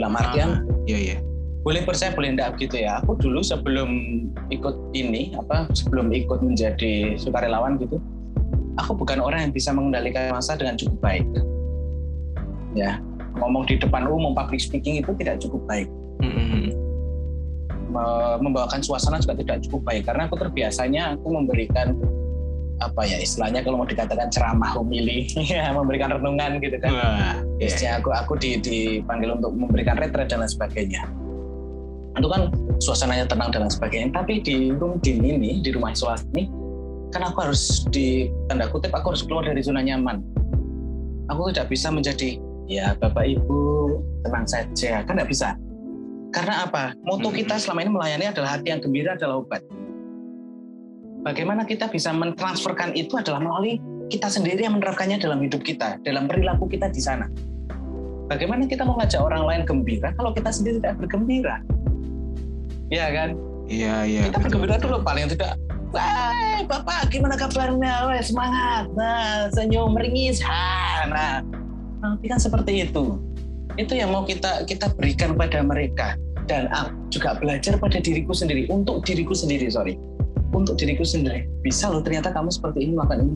dalam 0.00 0.16
artian 0.16 0.64
Ah, 0.64 0.88
Iya 0.88 0.98
iya. 0.98 1.18
Boleh 1.60 1.84
percaya 1.84 2.10
boleh 2.16 2.36
enggak 2.36 2.56
gitu 2.56 2.80
ya. 2.80 3.04
Aku 3.04 3.16
dulu 3.20 3.44
sebelum 3.44 3.90
ikut 4.48 4.76
ini 4.96 5.36
apa 5.36 5.68
sebelum 5.76 6.08
ikut 6.12 6.40
menjadi 6.40 7.20
sukarelawan 7.20 7.76
gitu 7.80 8.00
aku 8.80 8.96
bukan 8.96 9.20
orang 9.20 9.48
yang 9.48 9.52
bisa 9.52 9.74
mengendalikan 9.76 10.32
masa 10.32 10.56
dengan 10.56 10.80
cukup 10.80 10.98
baik. 11.04 11.26
Ya 12.72 13.02
ngomong 13.36 13.68
di 13.68 13.78
depan 13.78 14.08
umum 14.08 14.32
public 14.32 14.58
speaking 14.64 15.04
itu 15.04 15.12
tidak 15.20 15.38
cukup 15.42 15.60
baik. 15.68 15.88
Mm-mm. 16.24 16.72
Me- 17.90 18.38
membawakan 18.40 18.80
suasana 18.80 19.20
juga 19.20 19.36
tidak 19.36 19.66
cukup 19.68 19.84
baik. 19.84 20.08
Karena 20.08 20.26
aku 20.30 20.40
terbiasanya 20.40 21.18
aku 21.18 21.28
memberikan 21.28 21.92
apa 22.80 23.04
ya 23.04 23.20
istilahnya 23.20 23.60
kalau 23.60 23.76
mau 23.76 23.84
dikatakan 23.84 24.32
ceramah 24.32 24.72
homili 24.72 25.28
ya 25.52 25.68
memberikan 25.76 26.16
renungan 26.16 26.56
gitu 26.64 26.80
kan. 26.80 26.88
Wah, 26.88 27.36
iya. 27.60 27.68
biasanya 27.68 27.92
aku 28.00 28.08
aku 28.16 28.32
di- 28.40 28.60
dipanggil 28.62 29.36
untuk 29.36 29.52
memberikan 29.52 30.00
retret 30.00 30.32
dan 30.32 30.40
lain 30.40 30.48
sebagainya 30.48 31.04
itu 32.18 32.26
kan 32.26 32.50
suasananya 32.82 33.26
tenang 33.28 33.54
dan 33.54 33.70
sebagainya. 33.70 34.10
Tapi 34.10 34.42
di 34.42 34.74
room 34.74 34.98
din 34.98 35.22
ini 35.22 35.62
di 35.62 35.70
rumah 35.70 35.94
isolasi 35.94 36.26
ini 36.34 36.50
kan 37.10 37.26
aku 37.26 37.42
harus 37.42 37.86
di 37.90 38.30
tanda 38.46 38.70
kutip 38.70 38.94
aku 38.94 39.14
harus 39.14 39.22
keluar 39.26 39.46
dari 39.46 39.62
zona 39.62 39.82
nyaman. 39.82 40.22
Aku 41.30 41.50
tidak 41.54 41.70
bisa 41.70 41.90
menjadi 41.94 42.38
ya 42.66 42.94
bapak 42.98 43.38
ibu 43.38 43.58
tenang 44.26 44.46
saja. 44.46 45.06
Kan 45.06 45.18
tidak 45.18 45.30
bisa. 45.30 45.48
Karena 46.30 46.66
apa? 46.66 46.94
Moto 47.02 47.30
Hmm. 47.30 47.36
kita 47.42 47.58
selama 47.58 47.82
ini 47.82 47.90
melayani 47.90 48.26
adalah 48.30 48.58
hati 48.58 48.70
yang 48.70 48.78
gembira 48.82 49.18
adalah 49.18 49.42
obat. 49.42 49.62
Bagaimana 51.20 51.66
kita 51.68 51.90
bisa 51.90 52.14
mentransferkan 52.14 52.96
itu 52.96 53.18
adalah 53.18 53.42
melalui 53.42 53.82
kita 54.08 54.30
sendiri 54.30 54.64
yang 54.64 54.78
menerapkannya 54.78 55.20
dalam 55.20 55.42
hidup 55.42 55.62
kita 55.62 56.00
dalam 56.02 56.26
perilaku 56.30 56.66
kita 56.70 56.88
di 56.90 57.02
sana. 57.02 57.26
Bagaimana 58.30 58.70
kita 58.70 58.86
mau 58.86 58.94
ngajak 58.94 59.18
orang 59.18 59.42
lain 59.42 59.62
gembira 59.66 60.14
kalau 60.14 60.30
kita 60.30 60.54
sendiri 60.54 60.78
tidak 60.78 61.02
bergembira? 61.02 61.58
Ya 62.90 63.06
kan? 63.14 63.38
Iya 63.70 63.94
iya. 64.04 64.20
kita 64.26 64.42
betul, 64.42 64.66
bergembira 64.66 64.76
dulu 64.82 64.98
paling 65.06 65.30
tidak. 65.30 65.54
Wah, 65.90 66.62
Bapak 66.66 67.10
gimana 67.10 67.34
kabarnya? 67.38 68.06
Wah, 68.06 68.22
semangat. 68.22 68.90
Nah, 68.94 69.50
senyum 69.54 69.94
ringis. 69.94 70.42
Ha, 70.42 71.06
nah, 71.06 71.34
nanti 72.02 72.26
kan 72.30 72.38
seperti 72.38 72.86
itu. 72.86 73.18
Itu 73.78 73.94
yang 73.94 74.10
mau 74.10 74.26
kita 74.26 74.66
kita 74.66 74.90
berikan 74.98 75.38
pada 75.38 75.62
mereka 75.62 76.18
dan 76.50 76.66
ah, 76.74 76.90
juga 77.14 77.38
belajar 77.38 77.78
pada 77.78 78.02
diriku 78.02 78.34
sendiri 78.34 78.66
untuk 78.66 79.06
diriku 79.06 79.30
sendiri 79.30 79.70
sorry 79.70 79.94
untuk 80.50 80.74
diriku 80.74 81.06
sendiri 81.06 81.46
bisa 81.62 81.86
loh 81.86 82.02
ternyata 82.02 82.34
kamu 82.34 82.50
seperti 82.50 82.90
ini 82.90 82.98
melakukan 82.98 83.30
ini 83.30 83.34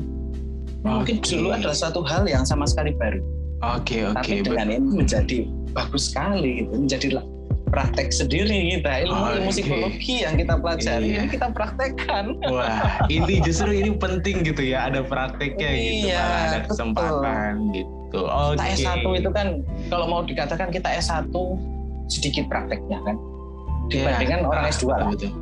mungkin 0.82 1.16
Oke. 1.22 1.30
dulu 1.30 1.48
adalah 1.54 1.76
suatu 1.78 2.02
hal 2.02 2.26
yang 2.26 2.42
sama 2.42 2.66
sekali 2.66 2.90
baru 2.98 3.22
Oke 3.62 4.02
oke. 4.02 4.18
tapi 4.18 4.42
bet- 4.42 4.50
dengan 4.50 4.66
ini 4.74 4.88
menjadi 4.98 5.38
bagus 5.70 6.10
sekali 6.10 6.66
gitu 6.66 6.74
menjadi 6.74 7.06
praktek 7.74 8.08
sendiri 8.08 8.54
kita 8.72 9.02
ilmu 9.02 9.18
ilmu 9.34 9.50
Oke. 9.50 9.58
psikologi 9.58 10.22
yang 10.22 10.38
kita 10.38 10.54
pelajari 10.54 11.06
Iya. 11.08 11.18
ini 11.18 11.28
kita 11.28 11.48
praktekkan 11.50 12.24
Wah, 12.46 13.02
ini 13.08 13.34
justru 13.42 13.74
ini 13.74 13.90
penting 13.92 14.46
gitu 14.46 14.62
ya, 14.62 14.86
ada 14.86 15.02
prakteknya 15.02 15.70
gitu, 15.74 16.06
Iya, 16.06 16.14
malah 16.16 16.38
ada 16.38 16.54
betul. 16.56 16.68
kesempatan 16.70 17.52
gitu. 17.72 17.90
Oke. 18.14 18.54
kita 18.54 18.64
S1 18.78 19.06
itu 19.18 19.30
kan 19.32 19.46
kalau 19.90 20.06
mau 20.06 20.22
dikatakan 20.22 20.70
kita 20.70 20.86
S1 20.94 21.34
sedikit 22.06 22.46
prakteknya 22.46 23.02
kan 23.02 23.16
dibandingkan 23.84 24.40
Iya. 24.40 24.46
orang 24.46 24.64
Ah, 24.64 24.70
S2 24.70 24.84
lah 24.88 25.08
Betul. 25.10 25.32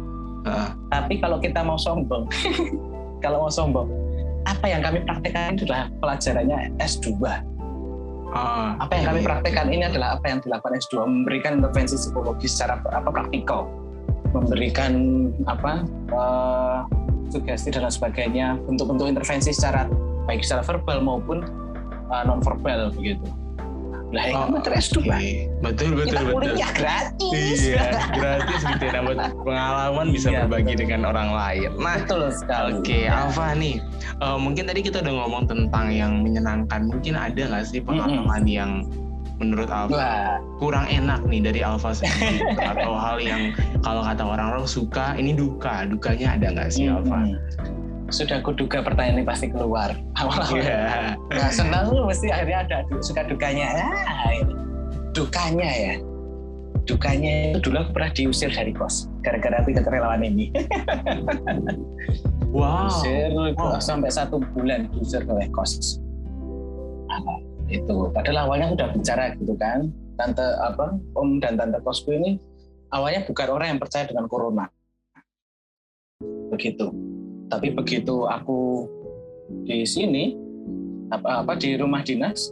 Ah, 0.42 0.68
tapi 0.88 1.14
kalau 1.18 1.36
kita 1.36 1.60
mau 1.60 1.76
sombong 1.76 2.24
kalau 3.24 3.44
mau 3.44 3.52
sombong 3.52 3.86
apa 4.42 4.66
yang 4.66 4.80
kami 4.80 4.98
praktekkan 5.00 5.54
itu 5.54 5.68
adalah 5.68 5.86
pelajarannya 6.00 6.58
S2 6.80 7.14
ah, 8.32 8.76
apa 8.80 8.92
yang 8.96 9.04
kami 9.12 9.20
praktekkan 9.24 9.68
ini 9.68 9.84
adalah 9.86 10.18
apa 10.18 10.26
yang 10.28 10.38
dilakukan 10.40 10.80
S2 10.80 11.04
memberikan 11.04 11.60
intervensi 11.60 11.96
psikologi 11.96 12.48
secara 12.48 12.80
apa 12.92 13.08
praktikal. 13.08 13.68
Memberikan 14.32 14.92
apa 15.44 15.84
eh, 16.12 16.78
sugesti 17.28 17.72
dan 17.72 17.88
sebagainya 17.88 18.60
bentuk-bentuk 18.68 19.08
intervensi 19.08 19.52
secara 19.52 19.88
baik 20.28 20.44
secara 20.44 20.62
verbal 20.64 21.00
maupun 21.00 21.44
non 22.28 22.44
verbal 22.44 22.92
begitu 22.92 23.24
lah 24.12 24.25
itu 24.28 24.37
Oh, 24.37 24.49
materi 24.52 24.76
S2 24.76 24.97
oke. 25.00 25.31
Betul 25.64 25.88
betul 25.92 26.04
kita 26.04 26.21
betul. 26.21 26.35
kuliah 26.37 26.73
gratis 26.76 27.59
Iya, 27.64 27.85
gratis 28.12 28.61
gitu 28.61 28.85
ya, 28.85 28.92
dapat 29.00 29.16
pengalaman 29.49 30.07
bisa 30.12 30.26
Iya, 30.28 30.38
berbagi 30.45 30.75
betul. 30.76 30.81
dengan 30.85 31.00
orang 31.09 31.28
lain. 31.33 31.69
Nah, 31.81 31.97
Betul 32.04 32.23
sekali. 32.31 32.71
Oke, 32.76 32.99
Alfa 33.09 33.47
nih, 33.57 33.76
eh, 34.21 34.38
mungkin 34.38 34.64
tadi 34.69 34.81
kita 34.85 35.00
udah 35.00 35.14
ngomong 35.16 35.45
tentang 35.49 35.87
yang 35.88 36.21
menyenangkan. 36.21 36.81
Mungkin 36.87 37.14
ada 37.16 37.40
nggak 37.40 37.64
sih 37.64 37.81
pengalaman 37.81 38.45
yang 38.45 38.85
menurut 39.40 39.66
Alfa 39.66 39.97
Wah, 39.97 40.38
kurang 40.61 40.87
enak 40.87 41.25
nih 41.26 41.40
dari 41.42 41.61
Alfa 41.64 41.90
sendiri 41.90 42.47
atau 42.76 42.95
hal 42.95 43.19
yang 43.19 43.50
kalau 43.83 44.04
kata 44.04 44.23
orang-orang 44.23 44.69
suka 44.69 45.19
ini 45.19 45.35
duka, 45.35 45.83
dukanya 45.88 46.37
ada 46.38 46.47
nggak 46.54 46.69
sih 46.71 46.87
Alfa? 46.87 47.26
hmm. 47.26 47.81
Sudah 48.12 48.45
kuduga 48.45 48.85
pertanyaan 48.85 49.25
ini 49.25 49.25
pasti 49.25 49.49
keluar. 49.49 49.97
Awal-awal. 50.21 50.61
Iya. 50.61 51.16
Nah, 51.33 51.49
senang 51.49 51.88
lu 51.90 52.04
mesti 52.04 52.28
akhirnya 52.28 52.69
ada 52.69 52.78
suka 53.00 53.25
dukanya. 53.25 53.73
Ah, 54.04 54.31
ini. 54.37 54.52
dukanya 55.12 55.69
ya. 55.69 55.95
Dukanya 56.85 57.54
itu 57.54 57.61
dulu 57.69 57.76
aku 57.85 57.90
pernah 57.95 58.11
diusir 58.16 58.50
dari 58.52 58.73
kos 58.75 59.07
gara-gara 59.25 59.64
ikut 59.64 59.87
relawan 59.88 60.23
ini. 60.23 60.52
Wow. 62.52 62.85
Diusir 62.92 63.33
Wow. 63.33 63.81
sampai 63.81 64.12
satu 64.12 64.37
bulan 64.52 64.85
diusir 64.92 65.25
oleh 65.25 65.49
kos. 65.49 65.97
Apa? 67.09 67.40
Itu 67.73 68.12
padahal 68.12 68.45
awalnya 68.45 68.69
aku 68.69 68.76
udah 68.76 68.88
bicara 68.92 69.25
gitu 69.40 69.57
kan. 69.57 69.88
Tante 70.21 70.45
apa 70.61 70.92
om 71.16 71.40
dan 71.40 71.57
tante 71.57 71.81
kosku 71.81 72.12
ini 72.12 72.37
awalnya 72.92 73.25
bukan 73.25 73.49
orang 73.49 73.69
yang 73.73 73.81
percaya 73.81 74.04
dengan 74.04 74.28
corona. 74.28 74.69
Begitu. 76.52 76.92
Tapi 77.52 77.68
begitu 77.68 78.25
aku 78.25 78.88
di 79.68 79.85
sini 79.85 80.32
apa, 81.12 81.44
apa 81.44 81.52
di 81.61 81.76
rumah 81.76 82.00
dinas, 82.00 82.49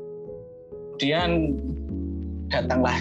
kemudian 0.93 1.57
datanglah 2.53 3.01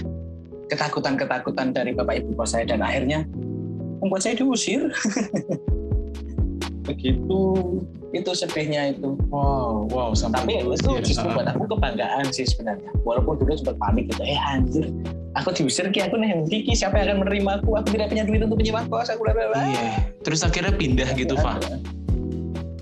ketakutan-ketakutan 0.71 1.75
dari 1.75 1.91
bapak 1.91 2.23
ibu 2.23 2.39
kos 2.39 2.55
saya 2.55 2.63
dan 2.63 2.79
akhirnya 2.79 3.27
membuat 3.99 4.23
saya 4.23 4.39
diusir. 4.39 4.87
Begitu 6.87 7.39
itu 8.15 8.31
sedihnya 8.31 8.95
itu. 8.95 9.19
Wow, 9.27 9.91
wow, 9.91 10.15
sampai 10.15 10.47
Tapi 10.47 10.63
itu 10.63 11.03
justru 11.03 11.27
buat 11.35 11.51
aku 11.51 11.67
kebanggaan 11.67 12.31
sih 12.31 12.47
sebenarnya. 12.47 12.95
Walaupun 13.03 13.43
dulu 13.43 13.59
sempat 13.59 13.75
panik 13.77 14.07
gitu, 14.09 14.23
eh 14.23 14.39
anjir, 14.39 14.87
aku 15.37 15.49
diusir 15.53 15.89
ki 15.93 16.05
aku 16.05 16.17
nih 16.17 16.45
Diki 16.47 16.73
siapa 16.73 17.01
yang 17.01 17.13
akan 17.13 17.17
menerima 17.27 17.51
aku? 17.61 17.69
Aku 17.77 17.87
tidak 17.93 18.09
punya 18.13 18.23
duit 18.25 18.41
untuk 18.41 18.57
menyewa 18.57 18.81
kos, 18.89 19.09
aku 19.13 19.21
bla 19.25 19.33
bla 19.33 19.45
bla. 19.53 19.61
Iya. 19.65 19.89
Terus 20.25 20.41
akhirnya 20.41 20.73
pindah 20.73 21.09
gitu, 21.13 21.35
Fa. 21.37 21.57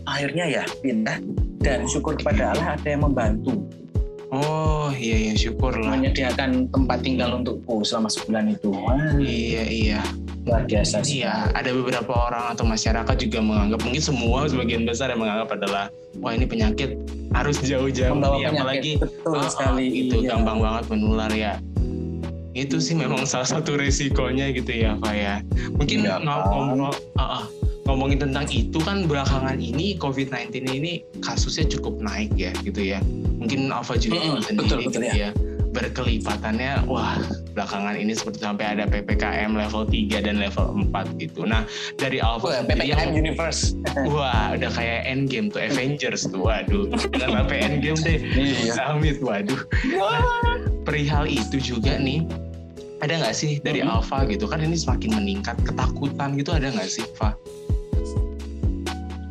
Akhirnya 0.08 0.46
ya 0.48 0.64
pindah 0.80 1.20
dan 1.60 1.84
syukur 1.90 2.16
kepada 2.16 2.56
Allah 2.56 2.80
ada 2.80 2.88
yang 2.88 3.04
membantu 3.04 3.68
Oh, 4.28 4.92
iya 4.92 5.32
iya, 5.32 5.34
syukur 5.40 5.72
lah. 5.72 5.96
menyediakan 5.96 6.68
tempat 6.68 7.00
tinggal 7.00 7.40
untukku 7.40 7.80
selama 7.88 8.12
sebulan 8.12 8.52
itu. 8.52 8.76
Wah, 8.76 9.16
Iya 9.16 9.64
iya. 9.72 10.00
luar 10.44 10.64
biasa 10.64 11.04
sih. 11.04 11.24
Iya, 11.24 11.52
ada 11.56 11.76
beberapa 11.76 12.12
orang 12.12 12.56
atau 12.56 12.64
masyarakat 12.64 13.16
juga 13.20 13.40
menganggap 13.44 13.84
mungkin 13.84 14.00
semua 14.00 14.48
sebagian 14.48 14.88
besar 14.88 15.12
yang 15.12 15.20
menganggap 15.24 15.60
adalah 15.60 15.92
wah 16.24 16.32
ini 16.32 16.48
penyakit 16.48 16.96
harus 17.36 17.60
jauh-jauh 17.60 18.16
penyakit 18.16 18.56
apalagi 18.56 18.92
betul 18.96 19.36
ah, 19.36 19.44
ah, 19.44 19.52
sekali. 19.52 20.08
itu 20.08 20.24
iya. 20.24 20.36
gampang 20.36 20.64
banget 20.64 20.84
menular 20.88 21.32
ya. 21.36 21.60
Itu 22.58 22.82
sih 22.82 22.98
memang 22.98 23.22
salah 23.24 23.46
satu 23.48 23.78
resikonya 23.78 24.50
gitu 24.50 24.74
ya, 24.74 24.98
Pak 24.98 25.14
ya. 25.14 25.36
Mungkin 25.72 26.02
Iya, 26.02 26.18
ngom- 26.18 26.26
kan. 26.26 26.50
ngomong 26.50 26.80
ah, 27.16 27.38
ah, 27.38 27.44
ngomongin 27.86 28.18
tentang 28.20 28.50
itu 28.50 28.82
kan 28.82 29.06
belakangan 29.06 29.56
ini 29.56 29.94
COVID-19 29.96 30.50
ini 30.68 30.92
kasusnya 31.22 31.70
cukup 31.70 32.02
naik 32.02 32.34
ya 32.34 32.50
gitu 32.60 32.82
ya. 32.82 32.98
Mungkin 33.38 33.70
Alfa 33.70 33.94
juga 33.96 34.18
tahu 34.20 34.42
sendiri 34.42 34.58
betul, 34.58 34.78
betul, 34.82 35.02
gitu 35.06 35.16
ya. 35.16 35.30
Berkelipatannya 35.68 36.84
wah 36.86 37.22
belakangan 37.54 37.94
ini 37.94 38.12
seperti 38.12 38.42
sampai 38.42 38.66
ada 38.74 38.84
PPKM 38.86 39.54
level 39.54 39.86
3 39.86 40.20
dan 40.20 40.36
level 40.36 40.66
4 40.84 41.16
gitu. 41.16 41.46
Nah, 41.46 41.64
dari 41.96 42.18
Alfa 42.18 42.50
Wah, 42.50 42.66
PPKM 42.66 42.86
yang- 42.90 43.14
Universe. 43.16 43.78
Wah, 44.10 44.52
udah 44.52 44.70
kayak 44.70 45.06
Endgame 45.06 45.48
tuh 45.48 45.62
Avengers 45.62 46.26
tuh. 46.26 46.42
Waduh, 46.42 46.90
jangan 47.14 47.46
sampai 47.46 47.58
Endgame 47.62 48.00
deh. 48.02 48.18
Iya. 48.20 48.74
Amit, 48.90 49.22
waduh. 49.22 49.62
Nah, 49.88 50.22
perihal 50.82 51.26
itu 51.26 51.58
juga 51.58 51.94
nih, 51.96 52.26
ada 52.98 53.14
nggak 53.14 53.36
sih 53.36 53.62
dari 53.62 53.86
Mhm. 53.86 53.94
Alpha 53.94 54.26
gitu 54.26 54.50
kan 54.50 54.58
ini 54.62 54.74
semakin 54.74 55.22
meningkat 55.22 55.58
ketakutan 55.62 56.34
gitu 56.34 56.50
ada 56.54 56.74
nggak 56.74 56.90
sih, 56.90 57.06
Fa? 57.14 57.38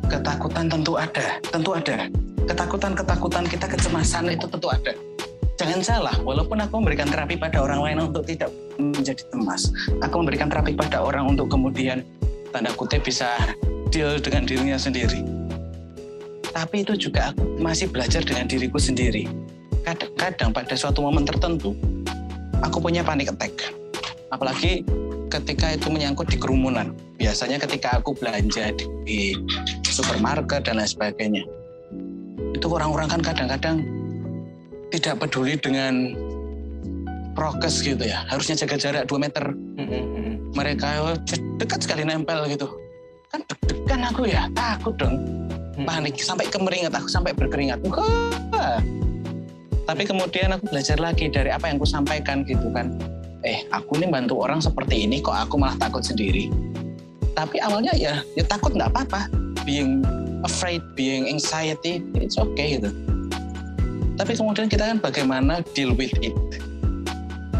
Ketakutan 0.07 0.71
tentu 0.71 0.95
ada, 0.95 1.35
tentu 1.51 1.75
ada. 1.75 2.07
Ketakutan-ketakutan 2.47 3.43
kita, 3.51 3.67
kecemasan 3.67 4.31
itu 4.31 4.47
tentu 4.47 4.71
ada. 4.71 4.95
Jangan 5.57 5.81
salah, 5.83 6.15
walaupun 6.23 6.63
aku 6.63 6.79
memberikan 6.79 7.09
terapi 7.11 7.35
pada 7.35 7.59
orang 7.59 7.81
lain 7.83 7.97
untuk 8.07 8.23
tidak 8.23 8.47
menjadi 8.79 9.19
cemas, 9.33 9.73
aku 9.99 10.15
memberikan 10.23 10.47
terapi 10.47 10.77
pada 10.77 11.03
orang 11.03 11.35
untuk 11.35 11.51
kemudian 11.51 12.05
tanda 12.55 12.71
kutip 12.77 13.03
bisa 13.03 13.35
deal 13.91 14.15
dengan 14.21 14.47
dirinya 14.47 14.79
sendiri. 14.79 15.25
Tapi 16.55 16.87
itu 16.87 16.95
juga 16.95 17.35
aku 17.35 17.59
masih 17.59 17.91
belajar 17.91 18.23
dengan 18.23 18.47
diriku 18.47 18.79
sendiri. 18.79 19.27
Kadang-kadang 19.83 20.55
pada 20.55 20.73
suatu 20.77 21.03
momen 21.03 21.27
tertentu, 21.27 21.75
aku 22.63 22.77
punya 22.81 23.01
panic 23.05 23.29
attack. 23.33 23.53
Apalagi 24.33 24.83
ketika 25.27 25.75
itu 25.75 25.87
menyangkut 25.91 26.27
di 26.31 26.39
kerumunan. 26.39 26.95
Biasanya 27.17 27.59
ketika 27.59 27.99
aku 27.99 28.15
belanja 28.15 28.71
di 29.03 29.35
supermarket 29.83 30.67
dan 30.67 30.79
lain 30.79 30.87
sebagainya. 30.87 31.43
Itu 32.55 32.69
orang-orang 32.71 33.11
kan 33.11 33.21
kadang-kadang 33.21 33.83
tidak 34.93 35.19
peduli 35.19 35.59
dengan 35.59 36.15
prokes 37.35 37.83
gitu 37.83 38.01
ya. 38.01 38.23
Harusnya 38.31 38.55
jaga 38.57 38.75
jarak 38.79 39.03
2 39.09 39.19
meter. 39.19 39.45
Mereka 40.55 41.19
dekat 41.59 41.85
sekali 41.85 42.07
nempel 42.07 42.47
gitu. 42.49 42.65
Kan 43.29 43.43
deg-degan 43.45 44.01
aku 44.07 44.31
ya, 44.31 44.47
takut 44.55 44.95
dong. 44.95 45.21
Panik, 45.77 46.17
sampai 46.17 46.49
kemeringat, 46.49 46.89
aku 46.95 47.05
sampai 47.05 47.35
berkeringat. 47.37 47.77
Wah. 47.85 48.81
Tapi 49.87 50.03
kemudian 50.03 50.51
aku 50.51 50.67
belajar 50.67 50.99
lagi 50.99 51.31
dari 51.31 51.47
apa 51.47 51.71
yang 51.71 51.79
aku 51.79 51.87
sampaikan 51.87 52.43
gitu 52.43 52.67
kan. 52.75 52.91
Eh, 53.47 53.63
aku 53.71 53.95
nih 53.95 54.11
bantu 54.11 54.43
orang 54.43 54.59
seperti 54.59 55.07
ini 55.07 55.23
kok 55.23 55.31
aku 55.31 55.55
malah 55.55 55.79
takut 55.79 56.03
sendiri. 56.03 56.51
Tapi 57.31 57.63
awalnya 57.63 57.95
ya, 57.95 58.19
ya 58.35 58.43
takut 58.43 58.75
nggak 58.75 58.91
apa-apa. 58.91 59.31
Being 59.63 60.03
afraid, 60.43 60.83
being 60.99 61.31
anxiety, 61.31 62.03
it's 62.19 62.35
okay 62.35 62.75
gitu. 62.75 62.91
Tapi 64.19 64.35
kemudian 64.35 64.67
kita 64.67 64.91
kan 64.91 64.99
bagaimana 64.99 65.63
deal 65.71 65.95
with 65.95 66.11
it. 66.19 66.35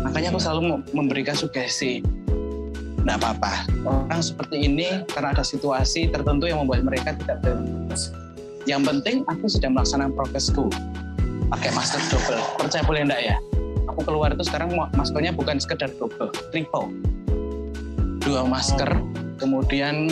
Makanya 0.04 0.36
aku 0.36 0.44
selalu 0.44 0.84
memberikan 0.92 1.38
sugesti. 1.38 2.04
Nggak 3.08 3.24
apa-apa. 3.24 3.54
Orang 3.88 4.20
seperti 4.20 4.68
ini 4.68 5.08
karena 5.08 5.32
ada 5.32 5.48
situasi 5.48 6.12
tertentu 6.12 6.52
yang 6.52 6.60
membuat 6.60 6.84
mereka 6.84 7.16
tidak 7.24 7.40
bebas. 7.40 8.12
Yang 8.68 8.82
penting 8.84 9.18
aku 9.32 9.48
sudah 9.48 9.72
melaksanakan 9.72 10.12
prokesku. 10.12 10.68
Pakai 11.48 11.72
masker 11.72 12.02
double. 12.12 12.44
Percaya 12.60 12.84
boleh 12.84 13.02
enggak 13.08 13.22
ya? 13.24 13.38
Aku 13.88 14.04
keluar 14.04 14.36
itu 14.36 14.44
sekarang 14.44 14.76
ma- 14.76 14.92
maskernya 15.00 15.32
bukan 15.32 15.58
sekedar 15.64 15.88
double, 15.96 16.28
triple. 16.52 16.92
Dua 18.20 18.44
masker, 18.44 18.92
kemudian 19.40 20.12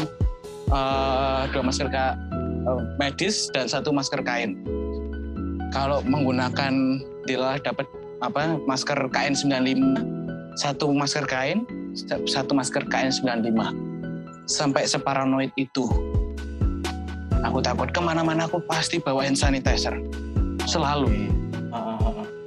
eh, 0.72 1.42
dua 1.52 1.64
masker 1.64 1.92
ka- 1.92 2.16
eh, 2.40 2.82
medis 2.96 3.52
dan 3.52 3.68
satu 3.68 3.92
masker 3.92 4.24
kain. 4.24 4.64
Kalau 5.76 6.00
menggunakan 6.08 7.04
Dila 7.28 7.60
dapat 7.60 7.84
apa 8.24 8.56
masker 8.64 9.12
KN95, 9.12 10.00
satu 10.56 10.88
masker 10.96 11.28
kain, 11.28 11.68
satu 12.24 12.56
masker 12.56 12.88
KN95. 12.88 13.60
Sampai 14.48 14.88
separanoid 14.88 15.52
itu. 15.60 15.84
Aku 17.44 17.60
takut 17.60 17.92
ke 17.92 18.00
mana-mana 18.00 18.48
aku 18.48 18.64
pasti 18.70 19.04
bawa 19.04 19.26
hand 19.28 19.36
sanitizer. 19.36 19.94
Selalu. 20.66 21.30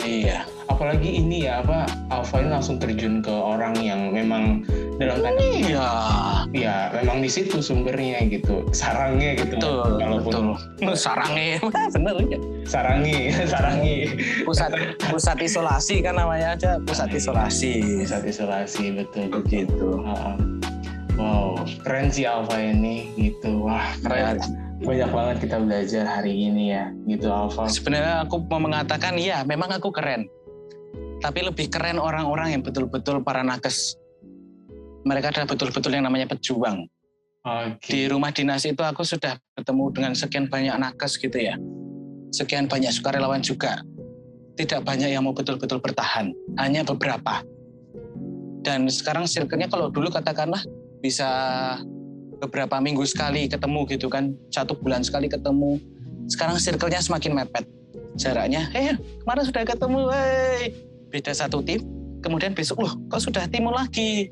Iya. 0.00 0.40
Apalagi 0.68 1.20
ini 1.20 1.44
ya 1.44 1.60
apa 1.60 1.84
Alpha 2.08 2.38
ini 2.38 2.48
langsung 2.48 2.78
terjun 2.78 3.18
ke 3.20 3.28
orang 3.28 3.74
yang 3.76 4.08
memang 4.08 4.62
dalam 4.96 5.20
tanda 5.20 5.42
Iya. 5.42 5.88
ya 6.48 6.74
memang 6.94 7.18
di 7.20 7.28
situ 7.28 7.58
sumbernya 7.58 8.22
gitu 8.24 8.62
sarangnya 8.70 9.36
gitu 9.36 9.58
Betul, 9.58 9.98
walaupun 9.98 10.32
betul. 10.78 10.94
Sarangnya, 10.94 11.58
bener 11.94 12.16
ya. 12.24 12.38
sarangi 12.64 13.18
sarangi 13.52 13.96
Pusat 14.46 14.70
pusat 15.10 15.38
isolasi 15.40 16.00
kan 16.00 16.14
namanya 16.16 16.54
aja 16.54 16.70
pusat 16.80 17.10
isolasi. 17.12 18.06
saat 18.06 18.24
isolasi 18.24 18.94
betul 18.94 19.28
Begitu. 19.34 19.88
Heeh. 20.00 20.34
Wow, 21.18 21.58
keren 21.82 22.08
sih 22.08 22.22
Alfa 22.24 22.54
ini 22.54 23.10
gitu. 23.18 23.66
Wah, 23.66 23.82
keren. 24.00 24.38
Banyak 24.78 25.10
banget 25.10 25.36
kita 25.42 25.56
belajar 25.58 26.04
hari 26.06 26.34
ini 26.38 26.70
ya, 26.70 26.94
gitu 27.10 27.26
Alfa. 27.26 27.66
Sebenarnya 27.66 28.22
aku 28.22 28.38
mau 28.46 28.62
mengatakan 28.62 29.18
iya, 29.18 29.42
memang 29.42 29.74
aku 29.74 29.90
keren. 29.90 30.30
Tapi 31.18 31.42
lebih 31.42 31.66
keren 31.66 31.98
orang-orang 31.98 32.54
yang 32.54 32.62
betul-betul 32.62 33.26
para 33.26 33.42
nakes. 33.42 33.98
Mereka 35.02 35.34
adalah 35.34 35.50
betul-betul 35.50 35.98
yang 35.98 36.06
namanya 36.06 36.30
pejuang. 36.30 36.86
Oke. 37.42 37.90
Di 37.90 38.00
rumah 38.06 38.30
dinas 38.30 38.62
itu 38.62 38.78
aku 38.84 39.02
sudah 39.02 39.34
bertemu 39.58 39.84
dengan 39.90 40.12
sekian 40.14 40.46
banyak 40.46 40.74
nakes 40.78 41.18
gitu 41.18 41.38
ya. 41.38 41.58
Sekian 42.30 42.70
banyak 42.70 42.94
sukarelawan 42.94 43.42
juga. 43.42 43.82
Tidak 44.54 44.82
banyak 44.86 45.10
yang 45.10 45.26
mau 45.26 45.34
betul-betul 45.34 45.82
bertahan. 45.82 46.30
Hanya 46.54 46.86
beberapa. 46.86 47.42
Dan 48.62 48.86
sekarang 48.86 49.26
circle-nya 49.26 49.66
kalau 49.70 49.90
dulu 49.90 50.10
katakanlah 50.10 50.60
bisa 51.02 51.30
beberapa 52.38 52.78
minggu 52.78 53.02
sekali 53.04 53.50
ketemu 53.50 53.80
gitu 53.90 54.06
kan 54.06 54.34
satu 54.50 54.78
bulan 54.78 55.02
sekali 55.02 55.26
ketemu 55.26 55.78
sekarang 56.30 56.56
circle-nya 56.60 57.02
semakin 57.02 57.32
mepet 57.34 57.64
jaraknya 58.18 58.70
eh 58.74 58.94
kemarin 59.24 59.44
sudah 59.46 59.62
ketemu 59.66 59.98
hey. 60.10 60.62
beda 61.10 61.32
satu 61.34 61.62
tim 61.62 61.82
kemudian 62.22 62.54
besok 62.54 62.82
loh 62.82 62.92
kok 63.10 63.22
sudah 63.22 63.46
tim 63.50 63.66
lagi 63.70 64.30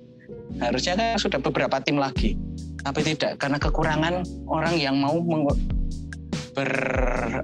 harusnya 0.59 0.95
kan 0.99 1.19
sudah 1.19 1.39
beberapa 1.39 1.79
tim 1.83 1.99
lagi 1.99 2.35
tapi 2.83 3.03
tidak 3.03 3.43
karena 3.43 3.59
kekurangan 3.59 4.23
orang 4.47 4.75
yang 4.79 4.95
mau 4.99 5.19
ber 6.57 6.73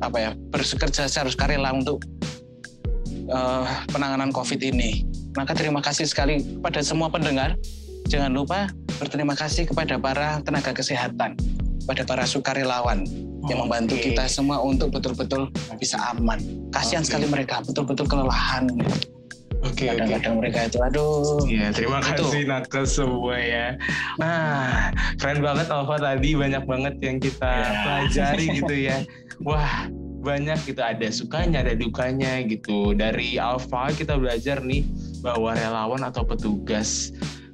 apa 0.00 0.16
ya 0.16 0.30
bekerja 0.54 1.04
secara 1.04 1.28
karela 1.36 1.74
untuk 1.76 2.00
uh, 3.28 3.66
penanganan 3.92 4.32
COVID 4.32 4.60
ini. 4.62 5.04
Maka 5.36 5.52
terima 5.52 5.84
kasih 5.84 6.08
sekali 6.08 6.40
kepada 6.40 6.80
semua 6.80 7.12
pendengar. 7.12 7.56
Jangan 8.08 8.32
lupa 8.32 8.68
berterima 9.02 9.34
kasih 9.34 9.66
kepada 9.66 9.98
para 9.98 10.38
tenaga 10.46 10.70
kesehatan, 10.70 11.34
kepada 11.82 12.02
para 12.06 12.22
sukarelawan 12.22 13.02
oh, 13.02 13.48
yang 13.50 13.66
membantu 13.66 13.98
okay. 13.98 14.14
kita 14.14 14.30
semua 14.30 14.62
untuk 14.62 14.94
betul-betul 14.94 15.50
bisa 15.74 15.98
aman. 16.14 16.38
Kasihan 16.70 17.02
okay. 17.02 17.10
sekali 17.10 17.26
mereka, 17.26 17.58
betul-betul 17.66 18.06
kelelahan. 18.06 18.70
Oke, 19.62 19.86
okay, 19.86 19.94
kadang-kadang 19.94 20.34
okay. 20.38 20.40
mereka 20.42 20.58
itu 20.70 20.78
aduh. 20.82 21.42
Iya, 21.46 21.66
terima 21.74 21.98
itu. 21.98 22.06
kasih 22.14 22.42
nakes 22.46 22.88
semua 22.94 23.36
ya. 23.38 23.66
Nah, 24.18 24.90
keren 25.18 25.42
banget 25.42 25.66
Alfa 25.70 25.98
tadi 25.98 26.34
banyak 26.38 26.62
banget 26.66 26.94
yang 27.02 27.18
kita 27.18 27.50
yeah. 27.50 27.82
pelajari 27.82 28.46
gitu 28.58 28.74
ya. 28.74 28.96
Wah, 29.42 29.86
banyak 30.22 30.58
gitu 30.66 30.78
ada 30.82 31.08
sukanya, 31.10 31.66
ada 31.66 31.74
dukanya 31.74 32.42
gitu. 32.46 32.94
Dari 32.94 33.38
Alfa 33.38 33.90
kita 33.90 34.14
belajar 34.14 34.62
nih 34.62 34.86
bahwa 35.22 35.54
relawan 35.54 36.02
atau 36.06 36.26
petugas 36.26 37.10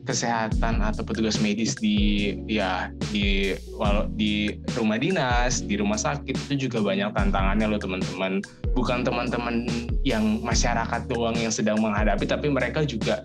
kesehatan 0.08 0.80
atau 0.80 1.04
petugas 1.04 1.36
medis 1.36 1.76
di 1.76 2.32
ya 2.48 2.88
di 3.12 3.52
walau 3.76 4.08
di 4.16 4.56
rumah 4.72 4.96
dinas 4.96 5.60
di 5.60 5.76
rumah 5.76 6.00
sakit 6.00 6.48
itu 6.48 6.64
juga 6.64 6.80
banyak 6.80 7.12
tantangannya 7.12 7.68
loh 7.68 7.76
teman-teman 7.76 8.40
bukan 8.72 9.04
teman-teman 9.04 9.68
yang 10.08 10.40
masyarakat 10.40 11.04
doang 11.12 11.36
yang 11.36 11.52
sedang 11.52 11.76
menghadapi 11.84 12.24
tapi 12.24 12.48
mereka 12.48 12.88
juga 12.88 13.20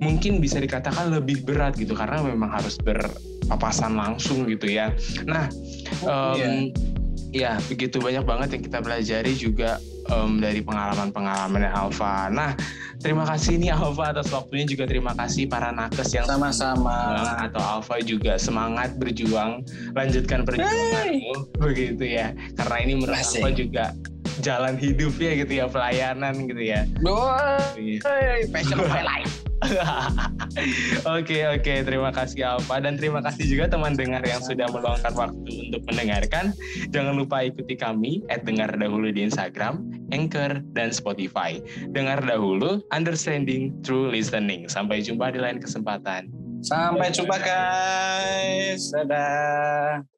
mungkin 0.00 0.40
bisa 0.40 0.56
dikatakan 0.56 1.12
lebih 1.12 1.44
berat 1.44 1.76
gitu 1.76 1.92
karena 1.92 2.24
memang 2.24 2.48
harus 2.48 2.80
berpapasan 2.80 3.92
langsung 3.92 4.48
gitu 4.48 4.72
ya 4.72 4.88
nah 5.28 5.52
um, 6.08 6.34
yeah. 6.40 6.72
Ya 7.32 7.56
begitu 7.66 7.96
banyak 7.98 8.22
banget 8.28 8.48
yang 8.54 8.62
kita 8.68 8.78
pelajari 8.84 9.32
juga 9.32 9.80
um, 10.12 10.38
dari 10.38 10.60
pengalaman-pengalaman 10.60 11.64
Alfa. 11.72 12.28
Nah, 12.28 12.52
terima 13.00 13.24
kasih 13.24 13.56
nih 13.56 13.72
Alfa 13.72 14.12
atas 14.12 14.28
waktunya 14.28 14.68
juga 14.68 14.84
terima 14.84 15.16
kasih 15.16 15.48
para 15.48 15.72
nakes 15.72 16.12
yang 16.12 16.28
sama-sama 16.28 17.24
atau 17.40 17.60
Alfa 17.60 17.98
juga 18.04 18.36
semangat 18.36 18.94
berjuang 19.00 19.64
lanjutkan 19.96 20.44
perjuanganmu 20.44 21.32
hey. 21.32 21.58
begitu 21.58 22.04
ya. 22.04 22.36
Karena 22.60 22.76
ini 22.84 22.92
menurut 23.00 23.16
Alfa 23.16 23.50
juga 23.50 23.84
jalan 24.44 24.76
hidup 24.76 25.16
ya 25.16 25.32
gitu 25.40 25.52
ya 25.56 25.66
pelayanan 25.68 26.34
gitu 26.48 26.62
ya. 26.62 26.84
Iya. 27.76 28.48
passion 28.52 28.76
of 28.76 28.88
my 28.92 29.04
life. 29.04 29.41
Oke 31.18 31.46
oke 31.46 31.74
terima 31.86 32.10
kasih 32.10 32.44
Alfa 32.44 32.82
dan 32.82 32.98
terima 32.98 33.22
kasih 33.22 33.46
juga 33.46 33.70
teman 33.70 33.94
dengar 33.94 34.22
yang 34.26 34.42
sudah 34.42 34.68
meluangkan 34.70 35.14
waktu 35.14 35.50
untuk 35.70 35.82
mendengarkan. 35.88 36.52
Jangan 36.90 37.14
lupa 37.18 37.46
ikuti 37.46 37.74
kami 37.78 38.22
at 38.28 38.44
dengar 38.44 38.70
dahulu 38.74 39.10
di 39.10 39.26
Instagram, 39.26 39.82
Anchor 40.10 40.60
dan 40.76 40.90
Spotify. 40.92 41.62
Dengar 41.94 42.20
dahulu, 42.22 42.82
understanding 42.92 43.74
through 43.86 44.12
listening. 44.12 44.68
Sampai 44.68 45.02
jumpa 45.02 45.32
di 45.32 45.40
lain 45.40 45.58
kesempatan. 45.62 46.28
Sampai 46.62 47.10
jumpa 47.10 47.36
guys. 47.42 48.92
Dadah. 48.94 50.11